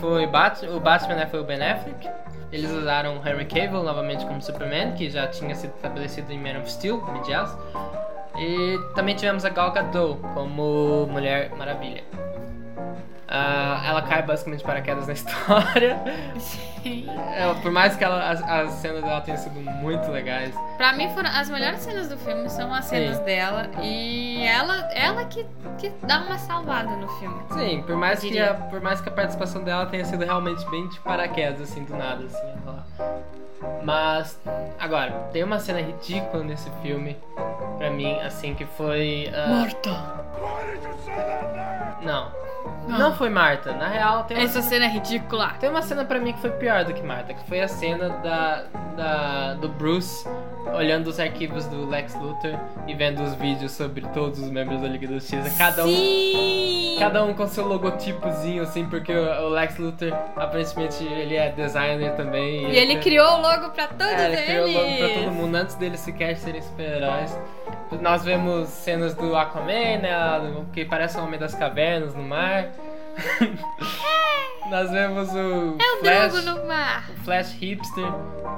[0.00, 1.26] Foi Bat o Batman, né?
[1.26, 2.08] Foi o Ben Affleck.
[2.52, 6.70] Eles usaram Henry Cavill novamente como Superman, que já tinha sido estabelecido em Man of
[6.70, 7.58] Steel, de Aço.
[8.42, 12.02] E também tivemos a Gal Gadot como Mulher Maravilha.
[13.34, 15.98] Ah, ela cai basicamente de paraquedas na história.
[16.84, 20.54] É, por mais que ela, as, as cenas dela tenham sido muito legais.
[20.76, 23.22] Pra mim, foram, as melhores cenas do filme são as cenas Sim.
[23.24, 25.46] dela e ela, ela que,
[25.78, 27.40] que dá uma salvada no filme.
[27.52, 30.86] Sim, por mais, que a, por mais que a participação dela tenha sido realmente bem
[30.88, 32.84] de paraquedas, assim, do nada, assim, ela.
[33.84, 34.38] Mas,
[34.78, 37.16] agora, tem uma cena ridícula nesse filme,
[37.78, 39.30] pra mim, assim, que foi.
[39.32, 39.90] ah, Morta!
[42.02, 42.42] Não.
[42.88, 43.72] Não foi Marta.
[43.72, 45.52] Na real, tem uma, Essa cena é ridícula.
[45.60, 48.08] tem uma cena pra mim que foi pior do que Marta, que foi a cena
[48.08, 48.64] da,
[48.96, 50.26] da, do Bruce
[50.74, 54.88] olhando os arquivos do Lex Luthor e vendo os vídeos sobre todos os membros da
[54.88, 55.50] Liga da Justiça.
[55.58, 56.96] Cada um Sim!
[56.98, 62.70] Cada um com seu logotipozinho, assim, porque o Lex Luthor, aparentemente, ele é designer também.
[62.70, 64.44] E ele criou o logo pra todos é, ele eles.
[64.46, 67.36] criou o logo pra todo mundo antes deles sequer serem super-heróis.
[68.00, 70.64] Nós vemos cenas do Aquaman, né?
[70.72, 72.68] Que parece o Homem das Cavernas no mar.
[74.70, 77.10] Nós vemos o É o Flash, Drogo no mar.
[77.10, 78.06] o Flash Hipster,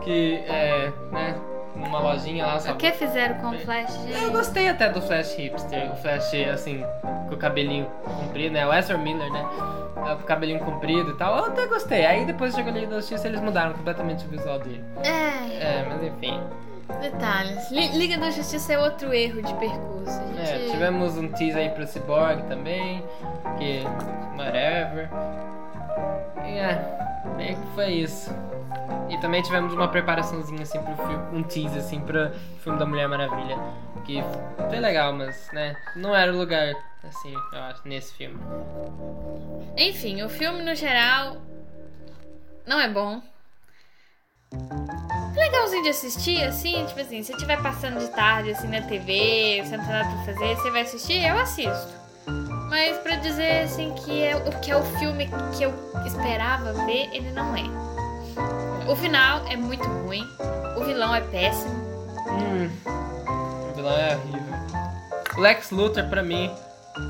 [0.02, 1.34] que é, né,
[1.74, 2.78] numa lojinha lá, O sabe?
[2.78, 6.84] que fizeram com o Flash, Eu gostei até do Flash hipster, o Flash assim,
[7.28, 8.66] com o cabelinho comprido, né?
[8.66, 9.44] O Ezra Miller, né?
[9.94, 11.36] Com o cabelinho comprido e tal.
[11.38, 12.04] Eu até gostei.
[12.06, 14.84] Aí depois chegou Liga da Justiça eles mudaram completamente o visual dele.
[15.02, 16.40] É, É, mas enfim.
[17.00, 17.70] detalhes.
[17.70, 20.20] Li- Liga da Justiça é outro erro de percurso.
[20.38, 20.70] É, gente...
[20.72, 23.02] tivemos um teaser aí pro Cyborg também,
[23.58, 23.82] que
[24.36, 25.08] whatever.
[26.44, 28.30] É, meio que foi isso.
[29.08, 32.30] E também tivemos uma preparaçãozinha assim pro filme, um teaser assim pro
[32.62, 33.56] filme da Mulher Maravilha.
[34.04, 34.22] Que
[34.68, 38.38] foi legal, mas né, não era o lugar, assim, eu acho, nesse filme.
[39.76, 41.38] Enfim, o filme no geral
[42.66, 43.22] não é bom.
[45.34, 50.04] Legalzinho de assistir, assim, tipo assim, se estiver passando de tarde assim na TV, nada
[50.04, 52.03] pra fazer, você vai assistir, eu assisto.
[52.74, 55.72] Mas pra dizer assim que é o que é o filme que eu
[56.04, 57.62] esperava ver, ele não é.
[58.90, 60.24] O final é muito ruim,
[60.76, 61.72] o vilão é péssimo.
[62.28, 62.68] Hum,
[63.70, 64.54] o vilão é horrível.
[65.38, 66.50] Lex Luthor, pra mim,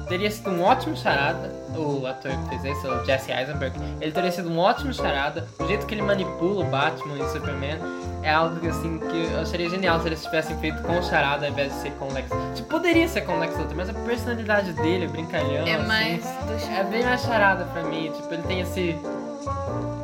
[0.08, 1.52] teria sido um ótimo charada.
[1.76, 5.46] O ator que fez esse, o Jesse Eisenberg, ele teria sido um ótimo charada.
[5.58, 7.78] O jeito que ele manipula o Batman e o Superman
[8.22, 11.46] é algo que, assim, que eu acharia genial se eles tivessem feito com o charada
[11.46, 12.28] ao invés de ser com o Lex.
[12.54, 16.22] Tipo, poderia ser com o Lex Luthor, mas a personalidade dele, brincalhão, É assim, mais
[16.22, 18.10] do é bem mais charada pra mim.
[18.12, 18.96] Tipo, ele tem esse.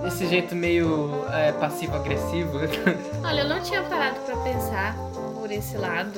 [0.06, 2.58] Esse jeito meio é, passivo-agressivo.
[3.24, 4.96] Olha, eu não tinha parado pra pensar
[5.50, 6.12] por esse lado.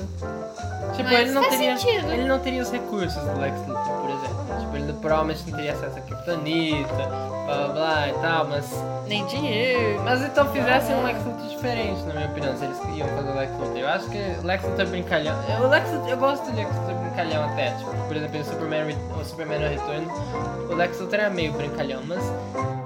[0.95, 1.79] Tipo, Mas ele não teria.
[1.79, 2.13] sentido.
[2.13, 4.61] Ele não teria os recursos do Lex Luthor, por exemplo.
[4.61, 8.67] Tipo, ele provavelmente não teria acesso a Kryptonita, blá blá blá e tal, mas.
[9.09, 10.03] Nem dinheiro.
[10.05, 13.35] Mas então fizessem um Lex Luthor diferente, na minha opinião, se eles iam fazer o
[13.35, 13.77] Lex Luthor.
[13.79, 15.63] Eu acho que o Lex Luthor é brincalhão.
[15.63, 17.71] O Lex Luthor, eu gosto do Lex Luthor brincalhão até.
[17.73, 22.03] Tipo, por exemplo, o Superman, o Superman no Retorno, o Lex Luthor é meio brincalhão,
[22.05, 22.23] mas.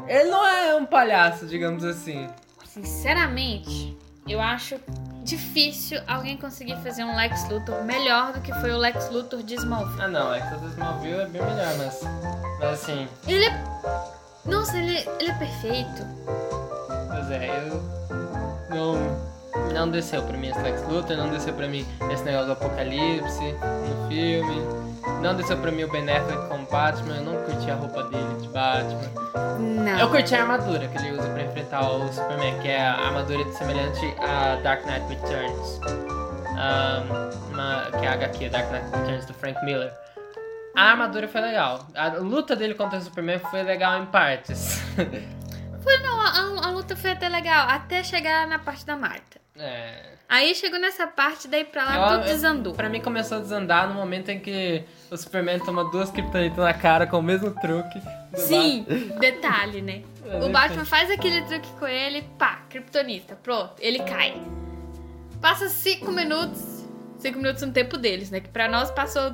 [0.07, 2.29] Ele não é um palhaço, digamos assim.
[2.65, 3.97] Sinceramente,
[4.29, 4.81] eu acho
[5.23, 9.55] difícil alguém conseguir fazer um Lex Luthor melhor do que foi o Lex Luthor de
[9.55, 10.03] Smallville.
[10.03, 12.01] Ah não, o Lex Luthor Smallville é bem melhor, mas.
[12.61, 13.09] Mas assim.
[13.27, 13.65] Ele é.
[14.45, 16.07] Nossa, ele, ele é perfeito.
[17.09, 17.83] Pois é, eu.
[18.71, 19.36] Não.
[19.73, 23.53] Não desceu pra mim esse Lex Luthor, não desceu pra mim esse negócio do apocalipse
[23.53, 24.87] no filme.
[25.23, 28.41] Não desceu pra mim o Ben Affleck como Batman, eu não curti a roupa dele
[28.41, 29.11] de Batman.
[29.59, 29.99] Não.
[29.99, 33.51] Eu curti a armadura que ele usa pra enfrentar o Superman, que é a armadura
[33.53, 35.81] semelhante a Dark Knight Returns.
[36.59, 39.93] Ahn, uma- que é a HQ, Dark Knight Returns do Frank Miller.
[40.75, 41.87] A armadura foi legal.
[41.95, 44.81] A luta dele contra o Superman foi legal em partes.
[45.83, 49.41] Foi, não, a, a- a luta foi até legal, até chegar na parte da Marta.
[49.59, 50.17] É.
[50.29, 52.75] Aí chegou nessa parte, daí pra lá Eu- tudo desandou.
[52.75, 56.75] Pra mim começou a desandar no momento em que o Superman toma duas kryptonitas na
[56.75, 58.03] cara com o mesmo truque.
[58.35, 58.85] Sim,
[59.21, 60.03] detalhe, né?
[60.27, 64.35] É, O Batman faz aquele truque com ele, pá, kryptonita, pronto, ele cai.
[65.41, 66.85] Passa 5 minutos,
[67.21, 68.41] 5 minutos no tempo deles, né?
[68.41, 69.31] Que pra nós passou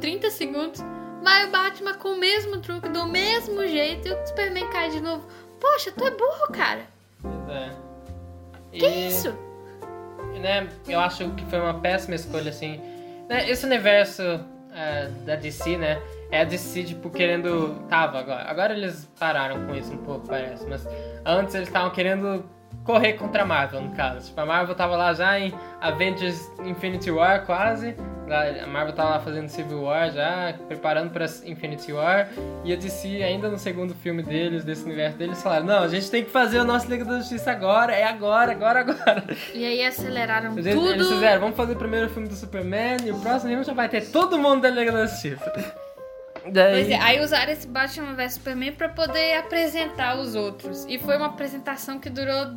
[0.00, 0.82] 30 segundos.
[1.22, 5.00] Vai o Batman com o mesmo truque, do mesmo jeito, e o Superman cai de
[5.00, 5.26] novo.
[5.58, 6.82] Poxa, tu é burro, cara.
[7.22, 7.50] Batman.
[8.70, 8.78] É.
[8.78, 9.34] Que E- isso?
[10.38, 12.80] Né, eu acho que foi uma péssima escolha, assim.
[13.28, 14.22] Né, esse universo
[14.74, 17.86] é, da DC, né, é a DC, tipo, querendo...
[17.88, 18.42] Tava agora.
[18.48, 20.66] Agora eles pararam com isso um pouco, parece.
[20.66, 20.86] Mas
[21.24, 22.44] antes eles estavam querendo
[22.84, 24.28] correr contra a Marvel, no caso.
[24.28, 27.96] Tipo, a Marvel tava lá já em Avengers Infinity War quase.
[28.26, 32.28] A Marvel tava lá fazendo Civil War já, preparando pra Infinity War.
[32.64, 36.10] E a DC, ainda no segundo filme deles, desse universo deles, falaram: Não, a gente
[36.10, 39.24] tem que fazer o nosso Liga da Justiça agora, é agora, agora, agora.
[39.52, 40.92] E aí aceleraram A gente- tudo.
[40.92, 43.88] Eles fizeram, vamos fazer o primeiro filme do Superman e o próximo filme já vai
[43.88, 45.52] ter todo mundo da Liga da Justiça.
[46.46, 50.84] Daí, Pois é, aí usaram esse Batman vs Superman pra poder apresentar os outros.
[50.88, 52.52] E foi uma apresentação que durou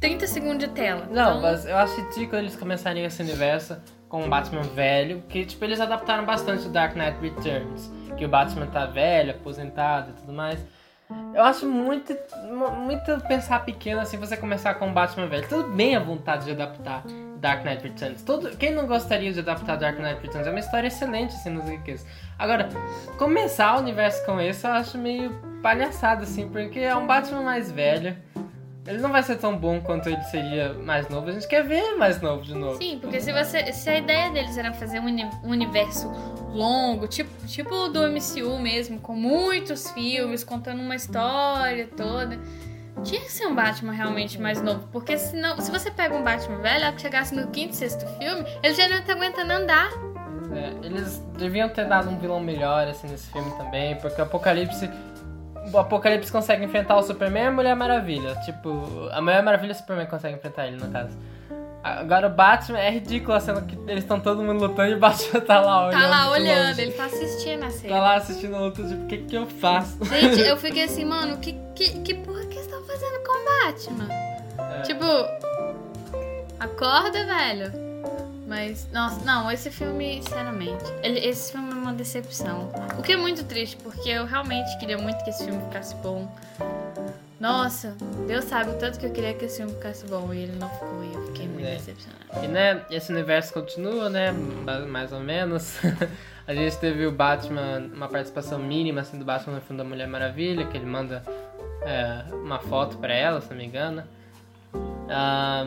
[0.00, 1.08] 30 segundos de tela.
[1.10, 3.76] Não, Então, mas eu acho ridículo eles começarem esse universo
[4.12, 8.28] com um Batman velho, porque, tipo, eles adaptaram bastante o Dark Knight Returns, que o
[8.28, 10.62] Batman tá velho, aposentado e tudo mais.
[11.34, 12.14] Eu acho muito,
[12.52, 15.48] mu- muito pensar pequeno, assim, você começar com um Batman velho.
[15.48, 17.04] Tudo bem a vontade de adaptar
[17.38, 18.22] Dark Knight Returns.
[18.22, 20.46] Todo, quem não gostaria de adaptar Dark Knight Returns?
[20.46, 22.04] É uma história excelente, assim, nos HQs.
[22.38, 22.68] Agora,
[23.16, 25.30] começar o universo com esse eu acho meio
[25.62, 28.14] palhaçado, assim, porque é um Batman mais velho.
[28.84, 31.28] Ele não vai ser tão bom quanto ele seria mais novo.
[31.28, 32.78] A gente quer ver mais novo de novo.
[32.78, 33.72] Sim, porque se você.
[33.72, 36.08] Se a ideia deles era fazer um, uni- universo
[36.52, 42.38] longo, tipo, tipo o do MCU mesmo, com muitos filmes, contando uma história toda.
[43.04, 44.86] Tinha que ser um Batman realmente mais novo.
[44.90, 48.44] Porque senão, se você pega um Batman velho, ela que chegasse no quinto, sexto filme,
[48.62, 49.90] ele já não tá aguentando andar.
[50.54, 54.90] É, eles deviam ter dado um vilão melhor assim nesse filme também, porque o Apocalipse.
[55.72, 58.34] O Apocalipse consegue enfrentar o Superman e a Mulher Maravilha.
[58.44, 61.16] Tipo, a Mulher Maravilha e o Superman conseguem enfrentar ele, no caso.
[61.84, 65.40] Agora o Batman é ridículo cena que eles estão todo mundo lutando e o Batman
[65.40, 66.00] tá lá olhando.
[66.00, 66.80] Tá lá olhando, longe.
[66.82, 68.00] ele tá assistindo a Tá cena.
[68.00, 69.98] lá assistindo a luta, tipo, o que que eu faço?
[70.04, 73.44] Gente, eu fiquei assim, mano, que, que, que porra que eles estão fazendo com o
[73.66, 74.08] Batman?
[74.78, 74.82] É.
[74.82, 75.04] Tipo,
[76.60, 77.72] acorda, velho.
[78.52, 82.70] Mas, nossa, não, esse filme, sinceramente, ele- esse filme é uma decepção.
[82.98, 86.30] O que é muito triste, porque eu realmente queria muito que esse filme ficasse bom.
[87.40, 87.96] Nossa,
[88.28, 90.68] Deus sabe o tanto que eu queria que esse filme ficasse bom e ele não
[90.68, 91.76] ficou e eu fiquei muito É.
[91.76, 92.44] decepcionada.
[92.44, 94.32] E né, esse universo continua, né?
[94.86, 95.78] Mais ou menos.
[96.46, 100.06] A gente teve o Batman, uma participação mínima assim, do Batman no filme da Mulher
[100.08, 101.22] Maravilha, que ele manda
[101.86, 104.04] é, uma foto pra ela, se não me engano.
[105.08, 105.66] Ah,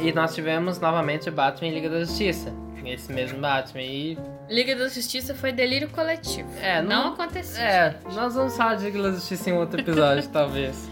[0.00, 2.52] e nós tivemos novamente o Batman em Liga da Justiça.
[2.84, 3.82] Esse mesmo Batman.
[3.82, 4.16] E
[4.48, 6.48] Liga da Justiça foi delírio coletivo.
[6.62, 7.62] É, não, não- aconteceu.
[7.62, 10.88] É, nós vamos falar de Liga da Justiça em outro episódio, talvez.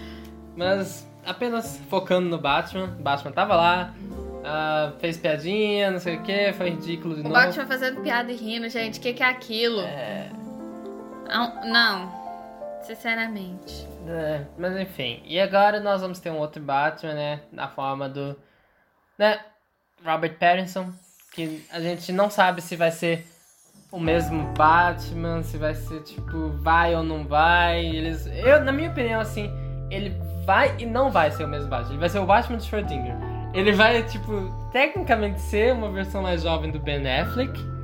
[0.54, 2.88] Mas apenas focando no Batman.
[3.00, 3.94] Batman tava lá,
[4.44, 7.34] ah, fez piadinha, não sei o que, foi ridículo de O novo.
[7.34, 9.80] Batman fazendo piada e rindo, gente, o que, que é aquilo?
[9.80, 10.28] É,
[11.28, 12.12] Não, não,
[12.82, 13.86] sinceramente.
[14.06, 15.22] é, mas enfim.
[15.24, 17.40] E agora nós vamos ter um outro Batman, né?
[17.50, 18.36] Na forma do.
[19.18, 19.40] Né?
[20.04, 20.92] Robert Pattinson.
[21.32, 23.26] Que a gente não sabe se vai ser
[23.92, 27.84] o mesmo Batman, se vai ser tipo, vai ou não vai.
[27.84, 28.26] Eles.
[28.26, 29.50] Eu, na minha opinião, assim,
[29.90, 31.92] ele vai e não vai ser o mesmo Batman.
[31.92, 33.14] Ele vai ser o Batman de Schrödinger.
[33.52, 37.75] Ele vai, tipo, tecnicamente ser uma versão mais jovem do Ben Affleck.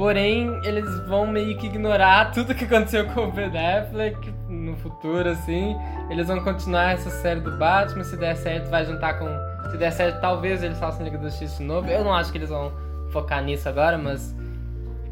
[0.00, 5.28] Porém, eles vão meio que ignorar tudo que aconteceu com o Ben Affleck no futuro,
[5.28, 5.76] assim.
[6.08, 8.02] Eles vão continuar essa série do Batman.
[8.02, 9.26] Se der certo, vai juntar com.
[9.70, 11.86] Se der certo, talvez eles façam Liga da Justiça de novo.
[11.86, 12.72] Eu não acho que eles vão
[13.12, 14.34] focar nisso agora, mas.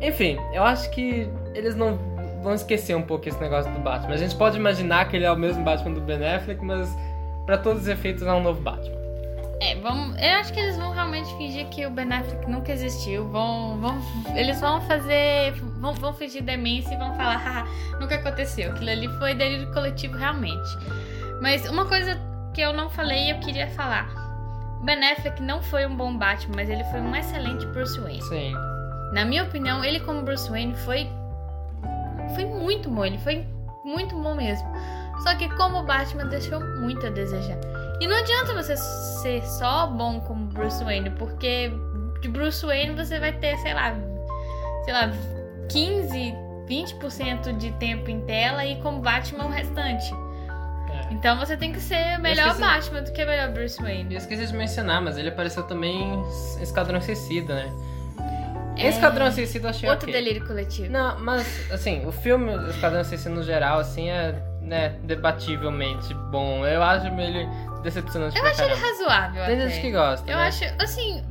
[0.00, 1.98] Enfim, eu acho que eles não
[2.42, 4.14] vão esquecer um pouco esse negócio do Batman.
[4.14, 6.88] A gente pode imaginar que ele é o mesmo Batman do Ben Affleck, mas
[7.44, 8.97] para todos os efeitos é um novo Batman.
[9.60, 13.28] É, vamos, eu acho que eles vão realmente fingir que o Ben Affleck nunca existiu.
[13.28, 13.98] Vão, vão,
[14.36, 15.52] eles vão fazer.
[15.80, 17.66] Vão, vão fingir demência e vão falar, haha,
[17.98, 18.70] nunca aconteceu.
[18.70, 20.68] Aquilo ali foi delírio coletivo realmente.
[21.42, 22.20] Mas uma coisa
[22.54, 24.08] que eu não falei e eu queria falar.
[24.84, 28.22] Ben Affleck não foi um bom Batman, mas ele foi um excelente Bruce Wayne.
[28.22, 28.54] Sim.
[29.12, 31.08] Na minha opinião, ele como Bruce Wayne foi
[32.34, 33.44] foi muito bom, ele foi
[33.84, 34.68] muito bom mesmo.
[35.22, 37.58] Só que como Batman deixou muito a desejar.
[38.00, 41.72] E não adianta você ser só bom como Bruce Wayne, porque
[42.20, 43.94] de Bruce Wayne você vai ter, sei lá,
[44.84, 45.10] sei lá,
[45.68, 46.34] 15,
[46.68, 50.12] 20% de tempo em tela e como Batman o restante.
[50.90, 51.12] É.
[51.12, 54.14] Então você tem que ser melhor esqueci- Batman do que melhor Bruce Wayne.
[54.14, 57.72] Eu esqueci de mencionar, mas ele apareceu também em Esquadrão Suicida, né?
[58.76, 58.88] É.
[58.88, 60.12] Esquadrão Suicida eu achei Outro ok.
[60.22, 60.88] delírio coletivo.
[60.92, 66.64] Não, mas, assim, o filme Esquadrão Suicida no geral, assim, é, né, debativelmente bom.
[66.64, 67.48] Eu acho ele
[67.82, 68.88] decepcionante Eu pra acho ele caramba.
[68.88, 69.68] razoável Tem até.
[69.68, 70.46] gente que gosta, Eu né?
[70.48, 71.24] acho, assim,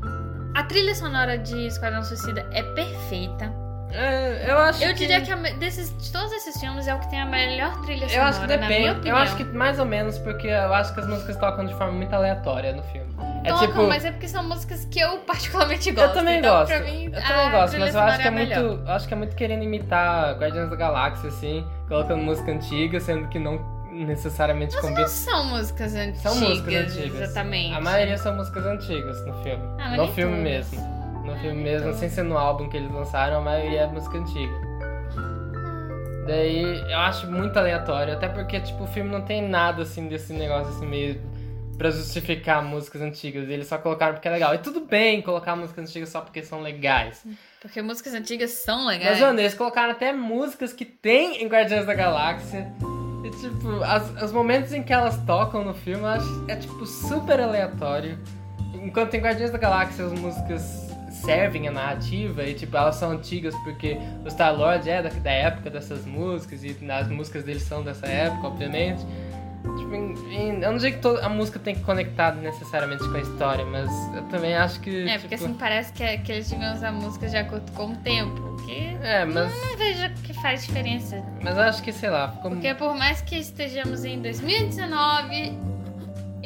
[0.55, 3.51] a trilha sonora de Esquadrão Suicida é perfeita.
[3.89, 4.95] É, eu acho Eu que...
[5.07, 8.03] diria que a desses, de todos esses filmes é o que tem a melhor trilha
[8.03, 9.07] Eu sonora, acho que depende.
[9.07, 11.93] Eu acho que mais ou menos, porque eu acho que as músicas tocam de forma
[11.93, 13.07] muito aleatória no filme.
[13.45, 13.87] É Tocam, tipo.
[13.87, 16.09] mas é porque são músicas que eu particularmente gosto.
[16.09, 16.79] Eu também então, gosto.
[16.83, 18.49] Mim, eu também gosto, mas eu acho que é sonora muito.
[18.59, 18.79] melhor.
[18.85, 23.29] Eu acho que é muito querendo imitar Guardiões da Galáxia, assim, colocando música antiga, sendo
[23.29, 23.57] que não,
[24.05, 25.01] necessariamente Mas combinam.
[25.03, 26.21] não são músicas antigas.
[26.21, 27.21] São músicas antigas.
[27.21, 27.73] Exatamente.
[27.75, 29.63] A maioria são músicas antigas no filme.
[29.79, 30.43] Ah, no filme todas.
[30.71, 30.97] mesmo.
[31.25, 31.99] No Ah, filme mesmo, todas.
[31.99, 34.67] sem ser no álbum que eles lançaram, a maioria é música antiga.
[36.25, 40.33] Daí eu acho muito aleatório, até porque tipo, o filme não tem nada assim desse
[40.33, 41.21] negócio assim meio
[41.77, 43.47] pra justificar músicas antigas.
[43.49, 44.53] Eles só colocaram porque é legal.
[44.53, 47.23] E tudo bem colocar músicas antigas só porque são legais.
[47.61, 49.11] Porque músicas antigas são legais.
[49.11, 52.67] Mas, mano, eles colocaram até músicas que tem em Guardiões da Galáxia.
[53.23, 57.39] E, tipo, as- os momentos em que elas tocam no filme, acho, é, tipo, super
[57.39, 58.17] aleatório.
[58.75, 60.61] Enquanto em Guardiões da Galáxia as músicas
[61.11, 65.69] servem a narrativa e, tipo, elas são antigas porque o Star-Lord é da, da época
[65.69, 69.03] dessas músicas e as músicas deles são dessa época, obviamente.
[69.75, 73.65] Tipo, eu não digo que toda a música tem que conectar necessariamente com a história,
[73.65, 75.07] mas eu também acho que.
[75.07, 77.91] É, porque tipo, assim parece que, é- que eles deviam usar músicas de acordo com
[77.91, 78.55] o tempo.
[78.65, 81.23] Que É, mas, eu não vejo que faz diferença.
[81.41, 85.57] mas eu acho que, sei lá, ficou Porque por mais que estejamos em 2019,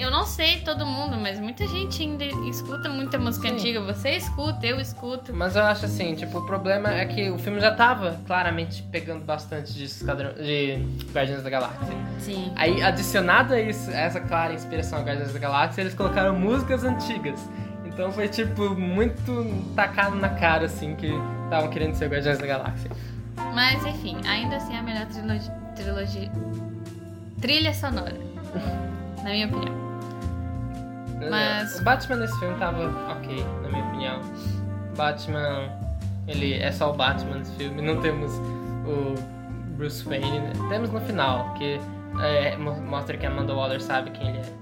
[0.01, 3.53] eu não sei todo mundo, mas muita gente ainda escuta muita música Sim.
[3.55, 3.81] antiga.
[3.81, 5.33] Você escuta, eu escuto.
[5.33, 9.23] Mas eu acho assim, tipo, o problema é que o filme já tava claramente pegando
[9.23, 11.95] bastante de, Esquadrão, de Guardiões da Galáxia.
[12.19, 12.51] Sim.
[12.55, 17.39] Aí, adicionado a isso, essa clara inspiração a Guardiões da Galáxia, eles colocaram músicas antigas.
[17.85, 21.07] Então foi, tipo, muito tacado na cara, assim, que
[21.43, 22.91] estavam querendo ser Guardiões da Galáxia.
[23.53, 25.53] Mas enfim, ainda assim é a melhor trilogia.
[25.75, 26.31] trilogia
[27.41, 28.15] trilha sonora.
[29.23, 29.90] na minha opinião.
[31.29, 34.21] Mas, o Batman nesse filme tava ok, na minha opinião.
[34.95, 35.69] Batman,
[36.27, 38.31] ele é só o Batman nesse filme, não temos
[38.85, 39.15] o
[39.77, 40.39] Bruce Wayne.
[40.39, 40.53] né?
[40.69, 41.79] Temos no final, que
[42.21, 44.61] é, mo- mostra que a Amanda Waller sabe quem ele é.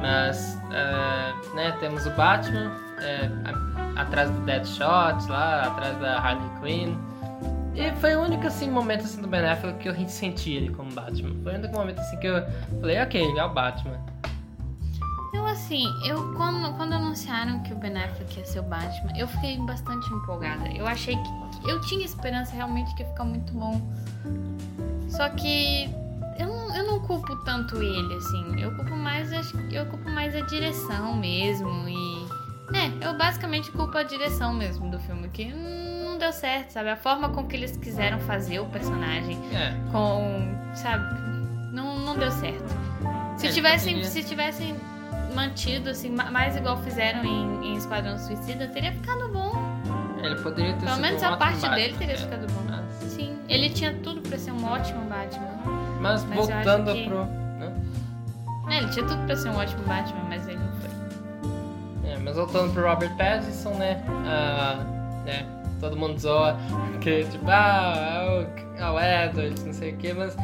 [0.00, 2.70] Mas, é, né, temos o Batman
[3.00, 3.28] é,
[3.96, 6.96] a- atrás do Deadshot lá, atrás da Harley Quinn.
[7.74, 10.90] E foi o único assim, momento assim, do Ben Affleck que eu senti ele como
[10.92, 11.34] Batman.
[11.42, 12.42] Foi o único momento assim que eu
[12.80, 13.98] falei, ok, ele é o Batman.
[15.50, 19.58] Assim, eu quando, quando anunciaram que o Ben Affleck ia ser o Batman, eu fiquei
[19.58, 20.68] bastante empolgada.
[20.68, 21.68] Eu achei que.
[21.70, 23.80] Eu tinha esperança realmente que ia ficar muito bom.
[25.08, 25.84] Só que
[26.38, 28.60] eu não, eu não culpo tanto ele, assim.
[28.60, 31.68] Eu culpo mais que eu culpo mais a direção mesmo.
[31.88, 32.28] E.
[32.72, 36.90] Né, eu basicamente culpo a direção mesmo do filme, que não deu certo, sabe?
[36.90, 39.74] A forma com que eles quiseram fazer o personagem É.
[39.90, 40.54] com.
[40.74, 41.04] sabe?
[41.72, 42.68] Não, não deu certo.
[43.38, 44.76] Se É, tivessem, se tivessem
[45.34, 49.52] mantido assim, ma- mais igual fizeram em, em Esquadrão Suicida, teria ficado bom.
[50.22, 52.18] Ele poderia ter Pelo sido menos um a parte Batman, dele teria é.
[52.18, 52.62] ficado bom.
[52.68, 55.48] Mas, Sim, ele tinha tudo pra ser um ótimo Batman.
[56.00, 57.24] mas Mas voltando que- pro.
[57.24, 57.72] né?
[58.70, 62.10] É, ele tinha tudo pra ser um ótimo Batman, mas ele não foi.
[62.10, 64.02] É, mas voltando pro Robert Pattinson, né?
[64.26, 64.84] Ah,
[65.24, 65.46] né?
[65.80, 66.56] Todo mundo zoa
[67.00, 70.36] que, tipo, ah, é o, é o Edward, não sei o que, mas.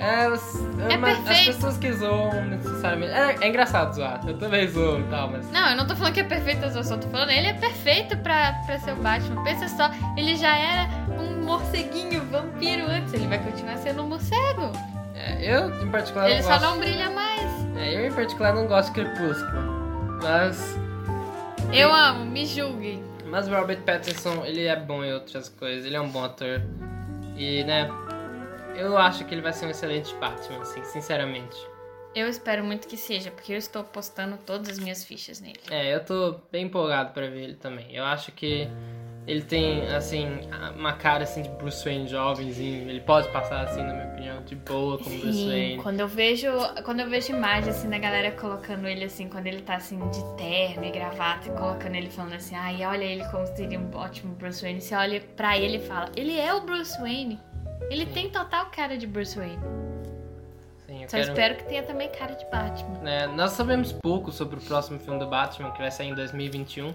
[0.00, 0.54] É, as,
[0.88, 3.12] É uma- as pessoas que zoam necessariamente.
[3.12, 5.50] É, é engraçado zoar, eu também zoo e tal, mas.
[5.50, 8.16] Não, eu não tô falando que é perfeito a zoação, tô falando, ele é perfeito
[8.18, 9.42] pra, pra ser o Batman.
[9.42, 10.88] Pensa só, ele já era
[11.20, 14.70] um morceguinho, vampiro antes, ele vai continuar sendo um morcego.
[15.16, 16.62] É, eu, em particular, Ele não só gosto.
[16.70, 17.76] não brilha mais.
[17.76, 20.18] É, eu, em particular, não gosto de Crepúsculo.
[20.22, 20.78] Mas.
[21.72, 23.02] Eu amo, me julguem.
[23.26, 26.62] Mas o Robert Pattinson, ele é bom em outras coisas, ele é um bom ator.
[27.36, 27.90] E, né,
[28.78, 31.56] eu acho que ele vai ser um excelente Batman, assim, sinceramente.
[32.14, 35.60] Eu espero muito que seja, porque eu estou postando todas as minhas fichas nele.
[35.70, 37.94] É, eu tô bem empolgado pra ver ele também.
[37.94, 38.68] Eu acho que
[39.26, 40.26] ele tem, assim,
[40.74, 42.88] uma cara, assim, de Bruce Wayne jovenzinho.
[42.88, 45.82] Ele pode passar, assim, na minha opinião, de boa como Bruce Sim, Wayne.
[45.82, 46.48] quando eu vejo,
[46.82, 50.24] quando eu vejo imagens assim da galera colocando ele assim, quando ele tá assim de
[50.36, 54.34] terno e gravata, e colocando ele falando assim, ai, olha ele como seria um ótimo
[54.34, 54.80] Bruce Wayne.
[54.80, 57.38] Você olha pra ele e fala, ele é o Bruce Wayne.
[57.90, 59.58] Ele tem total cara de Bruce Wayne.
[60.86, 61.28] Sim, eu Só quero...
[61.28, 63.08] espero que tenha também cara de Batman.
[63.08, 66.94] É, nós sabemos pouco sobre o próximo filme do Batman, que vai sair em 2021.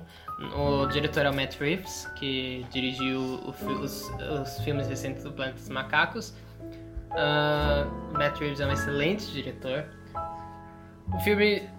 [0.56, 4.12] O diretor é o Matt Reeves, que dirigiu o os,
[4.42, 6.34] os filmes recentes do Planeta dos Macacos.
[7.12, 9.86] O Matt Reeves é um excelente diretor.
[11.14, 11.70] O filme,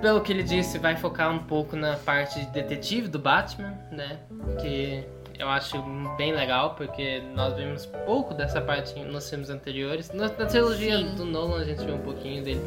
[0.00, 4.20] pelo que ele disse, vai focar um pouco na parte de detetive do Batman, né?
[4.60, 5.04] Que
[5.44, 5.80] eu acho
[6.16, 10.10] bem legal, porque nós vimos pouco dessa parte nos filmes anteriores.
[10.12, 11.14] Na, na trilogia Sim.
[11.16, 12.60] do Nolan a gente viu um pouquinho dele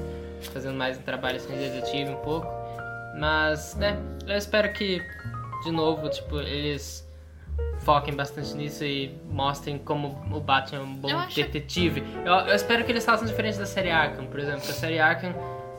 [0.54, 2.48] fazendo mais um trabalho assim, de detetive um pouco.
[3.20, 3.98] Mas, né,
[4.28, 5.02] eu espero que,
[5.64, 7.04] de novo, tipo, eles
[7.80, 12.04] foquem bastante nisso e mostrem como o Batman é um bom Eu acho- detetive.
[12.24, 14.60] Eu, eu espero que eles façam diferente da série Arkham, por exemplo.
[14.70, 15.34] A série Arkham,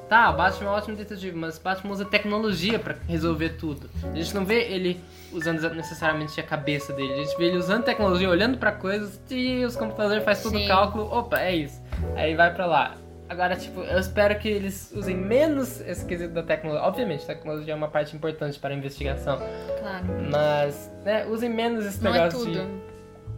[0.09, 3.89] tá, o Batman é um ótimo detetive, mas o Batman usa tecnologia pra resolver tudo.
[4.05, 5.01] A gente não vê ele
[5.33, 9.65] usando necessariamente a cabeça dele, a gente vê ele usando tecnologia, olhando pra coisas e
[9.65, 11.81] os computadores fazem todo o cálculo, opa, é isso.
[12.17, 12.97] Aí vai pra lá.
[13.29, 16.87] Agora, tipo, eu espero que eles usem menos esse quesito da tecnologia.
[16.87, 19.37] Obviamente, a tecnologia é uma parte importante para a investigação.
[19.37, 20.07] Claro.
[20.33, 22.53] Mas, né, usem menos esse Não é negócio tudo.
[22.53, 22.89] de.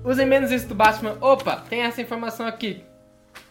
[0.09, 1.17] Usem menos isso do Batman.
[1.21, 2.85] Opa, tem essa informação aqui.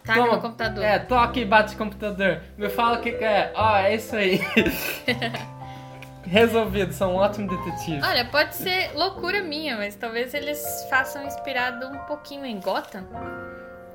[0.03, 0.35] Taca Toma.
[0.35, 0.83] no computador.
[0.83, 2.41] É, toque e bate computador.
[2.57, 3.51] Me fala o que, que é.
[3.55, 4.39] Ó, é isso aí.
[6.23, 8.01] Resolvido, são um ótimo detetive.
[8.03, 13.07] Olha, pode ser loucura minha, mas talvez eles façam inspirado um pouquinho em Gotham.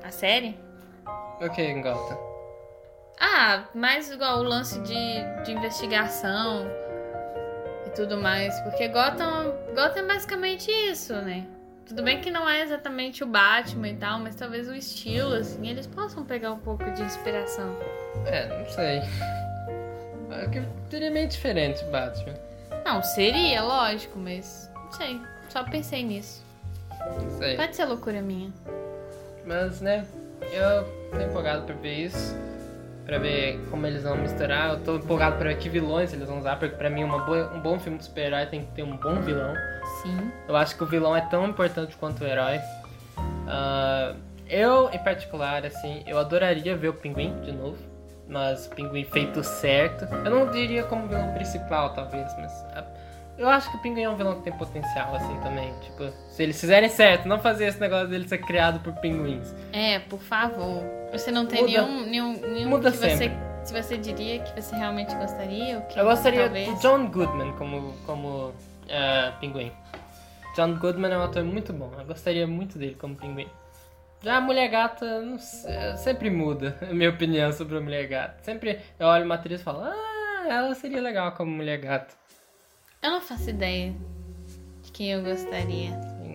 [0.03, 0.59] A série.
[1.39, 2.17] Ok, Gotham.
[3.19, 6.65] Ah, mais igual o lance de, de investigação
[7.85, 8.59] e tudo mais.
[8.61, 11.45] Porque Gotham, Gotham é basicamente isso, né?
[11.87, 15.67] Tudo bem que não é exatamente o Batman e tal, mas talvez o estilo, assim,
[15.69, 17.75] eles possam pegar um pouco de inspiração.
[18.25, 19.01] É, não sei.
[20.31, 22.33] Acho que seria meio diferente o Batman.
[22.83, 25.21] Não, seria, lógico, mas não sei.
[25.49, 26.43] Só pensei nisso.
[27.21, 27.55] Não sei.
[27.55, 28.51] Pode ser loucura minha.
[29.45, 30.05] Mas, né,
[30.51, 32.35] eu tô empolgado pra ver isso.
[33.05, 34.71] Pra ver como eles vão misturar.
[34.71, 37.53] Eu tô empolgado pra ver que vilões eles vão usar, porque pra mim uma boa-
[37.53, 39.53] um bom filme de super-herói tem que ter um bom vilão.
[40.05, 40.31] Sim.
[40.47, 42.59] Eu acho que o vilão é tão importante quanto o herói.
[43.47, 44.13] Ah,
[44.49, 47.77] eu, em particular, assim, eu adoraria ver o Pinguim de novo.
[48.27, 50.05] Mas o Pinguim feito certo.
[50.25, 52.51] Eu não diria como vilão principal, talvez, mas...
[52.75, 52.83] ah,
[53.37, 55.71] eu acho que o Pinguim é um vilão que tem potencial, assim, também.
[55.81, 59.53] Tipo, se eles fizerem certo, não fazer esse negócio dele ser criado por pinguins.
[59.73, 60.81] É, por favor.
[61.11, 63.37] Você não tem Muda- nenhum, nenhum, nenhum muda que você, sempre.
[63.63, 65.75] se você diria que você realmente gostaria?
[65.75, 66.73] Ou que Eu gostaria talvez...
[66.73, 68.53] do John Goodman como, como
[68.89, 69.71] ah, pinguim.
[70.55, 71.91] John Goodman é um ator muito bom.
[71.97, 73.49] Eu gostaria muito dele como pinguim.
[74.21, 78.43] Já a Mulher Gata, não sei, sempre muda a minha opinião sobre a Mulher Gata.
[78.43, 82.15] Sempre eu olho uma atriz e falo, ah, ela seria legal como Mulher Gata.
[83.03, 83.93] Eu não faço ideia
[84.81, 85.91] de quem eu gostaria.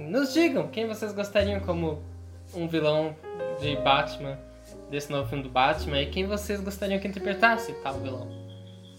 [0.09, 2.03] Nos digam quem vocês gostariam como
[2.55, 3.17] um vilão
[3.61, 4.39] de Batman,
[4.91, 8.29] desse novo filme do Batman, e quem vocês gostariam que interpretasse tal vilão.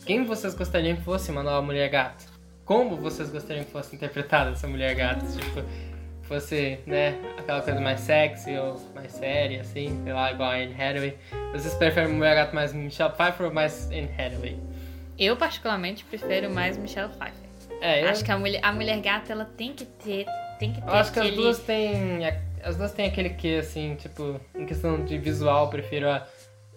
[0.06, 2.31] Quem vocês gostariam que fosse uma nova Mulher Gata?
[2.66, 5.26] Como vocês gostariam que fosse interpretada essa Mulher Gata?
[5.26, 5.64] Tipo,
[6.24, 10.74] fosse, né, aquela coisa mais sexy ou mais séria, assim, sei lá, igual a Anne
[10.74, 11.18] Hathaway.
[11.52, 14.58] Vocês preferem Mulher Gata mais Michelle Pfeiffer ou mais Anne Hathaway?
[15.20, 17.52] Eu, particularmente, prefiro mais Michelle Pfeiffer.
[17.82, 20.26] É, eu, Acho que a mulher, a mulher gata, ela tem que ter...
[20.60, 21.42] Tem que ter eu acho que as aquele...
[21.42, 22.20] duas têm.
[22.64, 26.26] As duas têm aquele que, assim, tipo, em questão de visual, eu prefiro a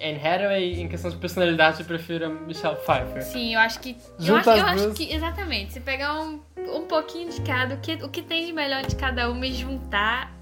[0.01, 3.22] Anne Hathaway, em questão de personalidade, eu prefiro a Michelle Pfeiffer.
[3.22, 3.97] Sim, eu acho que.
[4.18, 5.12] Eu acho, eu acho que.
[5.12, 5.72] Exatamente.
[5.72, 8.97] Se pegar um, um pouquinho de cada, o que, o que tem de melhor de
[8.97, 10.32] cada uma e juntar,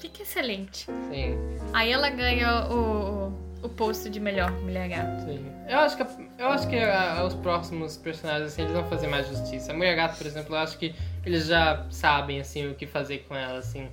[0.00, 0.86] fica excelente.
[1.10, 1.38] Sim,
[1.72, 3.32] Aí ela ganha o,
[3.62, 5.20] o, o posto de melhor mulher gata.
[5.24, 5.50] sim.
[5.68, 6.02] Eu acho que,
[6.38, 9.72] eu acho que ah, os próximos personagens, assim, eles vão fazer mais justiça.
[9.72, 13.24] A Mulher Gata, por exemplo, eu acho que eles já sabem, assim, o que fazer
[13.28, 13.88] com ela, assim.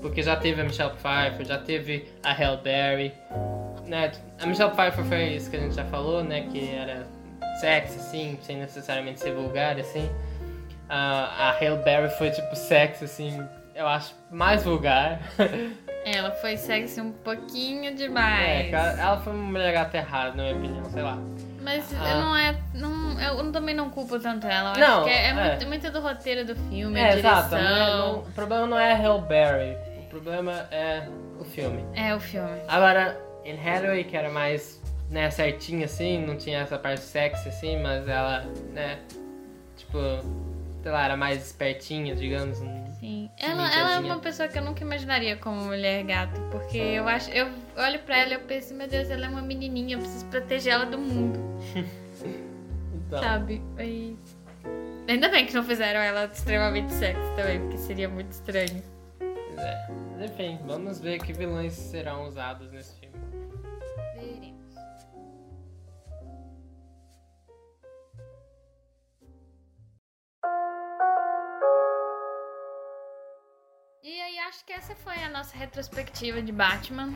[0.00, 3.12] Porque já teve a Michelle Pfeiffer, já teve a Halle Berry,
[3.86, 4.12] né?
[4.40, 6.42] A Michelle Pfeiffer foi isso que a gente já falou, né?
[6.50, 7.06] Que era
[7.60, 10.10] sexy, assim, sem necessariamente ser vulgar, assim.
[10.88, 13.42] A, a Halle Berry foi, tipo, sexy, assim,
[13.74, 15.20] eu acho mais vulgar.
[16.04, 18.70] Ela foi sexy um pouquinho é, demais.
[18.70, 21.18] cara, ela foi uma mulher gata errada, na minha opinião, sei lá.
[21.60, 22.10] Mas Ah.
[22.10, 22.56] eu não é.
[22.74, 24.72] Não, eu também não culpo tanto ela.
[24.74, 25.34] Eu Não, acho que é, é é.
[25.34, 27.48] Muito, muito do roteiro do filme, É, exato.
[27.48, 27.58] direção.
[27.58, 31.08] não é- não- o problema não é a Halle Berry, o problema é
[31.40, 31.84] o filme.
[31.92, 32.60] É o filme.
[32.68, 33.18] Agora,
[33.50, 38.08] Anne Hathaway, que era mais, né, certinha assim, não tinha essa parte sexy assim, mas
[38.08, 38.98] ela, né,
[39.76, 39.98] tipo,
[40.82, 42.58] sei lá, era mais espertinha, digamos.
[43.00, 43.30] Sim.
[43.38, 46.40] Ela, ela é uma pessoa que eu nunca imaginaria como mulher gato.
[46.50, 47.30] Porque eu acho.
[47.30, 50.26] Eu olho pra ela e eu penso, meu Deus, ela é uma menininha, eu preciso
[50.26, 51.38] proteger ela do mundo,
[53.06, 53.62] Então, sabe?
[53.78, 54.16] E...
[55.08, 58.82] Ainda bem que não fizeram ela extremamente sexy também, porque seria muito estranho.
[59.18, 59.88] pois é.
[60.16, 62.95] Mas, enfim, vamos ver que vilões serão usados nesse
[74.08, 77.12] E aí, acho que essa foi a nossa retrospectiva de Batman.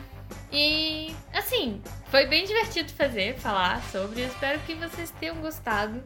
[0.51, 4.19] E, assim, foi bem divertido fazer, falar sobre.
[4.23, 6.03] Eu espero que vocês tenham gostado.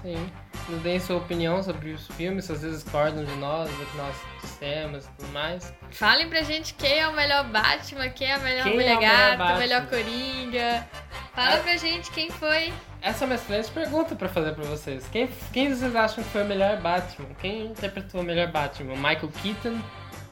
[0.00, 0.32] Sim.
[0.70, 4.16] Nos deem sua opinião sobre os filmes, se vocês discordam de nós, do que nós
[4.40, 5.72] dissemos e tudo mais.
[5.90, 8.96] Falem pra gente quem é o melhor Batman, quem é a melhor Quem é Mulher
[8.96, 10.88] o melhor Gata, o melhor Coringa.
[11.34, 11.58] Fala Ah.
[11.62, 12.72] pra gente quem foi.
[13.02, 15.06] Essa é uma excelente pergunta pra fazer pra vocês.
[15.12, 17.28] Quem, quem vocês acham que foi o melhor Batman?
[17.40, 18.96] Quem interpretou o melhor Batman?
[18.96, 19.80] Michael Keaton,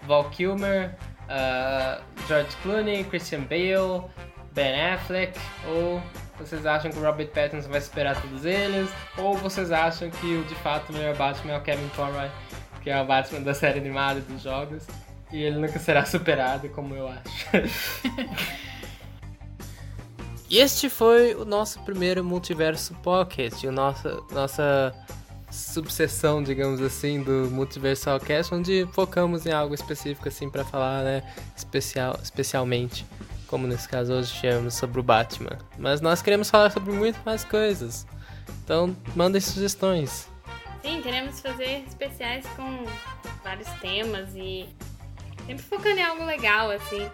[0.06, 0.94] Val Kilmer,
[1.28, 4.04] ah, George Clooney, Christian Bale,
[4.52, 5.38] Ben Affleck?
[5.68, 6.02] Ou
[6.38, 8.90] vocês acham que o Robert Pattinson vai superar todos eles?
[9.16, 12.28] Ou vocês acham que o de fato o melhor Batman é o Kevin Conroy,
[12.82, 14.86] que é o Batman da série animada dos jogos?
[15.32, 17.24] E ele nunca será superado, como eu acho.
[20.50, 24.94] Este foi o nosso primeiro Multiverso Pocket, o nosso, nossa
[25.54, 31.22] subseção, digamos assim, do Multiversal Cast, onde focamos em algo específico assim para falar, né,
[31.56, 33.06] especial, especialmente,
[33.46, 35.58] como nesse caso hoje tivemos sobre o Batman.
[35.78, 38.06] Mas nós queremos falar sobre muito mais coisas.
[38.64, 40.28] Então, mandem sugestões.
[40.82, 42.84] Sim, queremos fazer especiais com
[43.42, 44.68] vários temas e
[45.46, 47.08] sempre focando em algo legal, assim.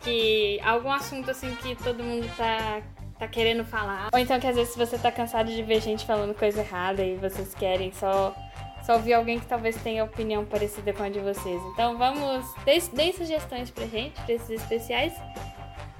[0.00, 2.82] Que algum assunto assim que todo mundo tá,
[3.18, 4.08] tá querendo falar.
[4.12, 7.16] Ou então que às vezes você tá cansado de ver gente falando coisa errada e
[7.16, 8.34] vocês querem só,
[8.84, 11.60] só ouvir alguém que talvez tenha opinião parecida com a de vocês.
[11.72, 12.46] Então vamos.
[12.92, 15.12] Deem sugestões pra gente, pra esses especiais.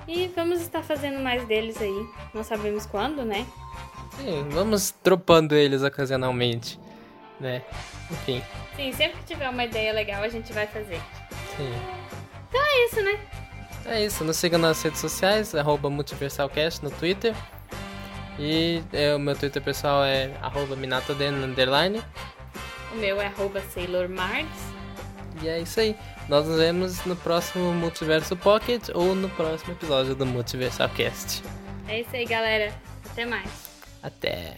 [0.06, 2.06] E vamos estar fazendo mais deles aí.
[2.32, 3.46] Não sabemos quando, né?
[4.16, 6.80] Sim, vamos dropando eles ocasionalmente,
[7.38, 7.62] né?
[8.10, 8.42] Enfim.
[8.74, 11.00] Sim, sempre que tiver uma ideia legal a gente vai fazer.
[11.56, 11.72] Sim.
[12.48, 13.20] Então é isso, né?
[13.90, 17.34] É isso, nos siga nas redes sociais, arroba multiversalcast no Twitter.
[18.38, 22.02] E é, o meu Twitter pessoal é arroba minatoden, underline.
[22.92, 24.46] O meu é arroba SailorMars.
[25.42, 25.96] E é isso aí.
[26.28, 31.42] Nós nos vemos no próximo Multiverso Pocket ou no próximo episódio do Multiversal Cast.
[31.88, 32.72] É isso aí, galera.
[33.10, 33.50] Até mais.
[34.02, 34.56] Até.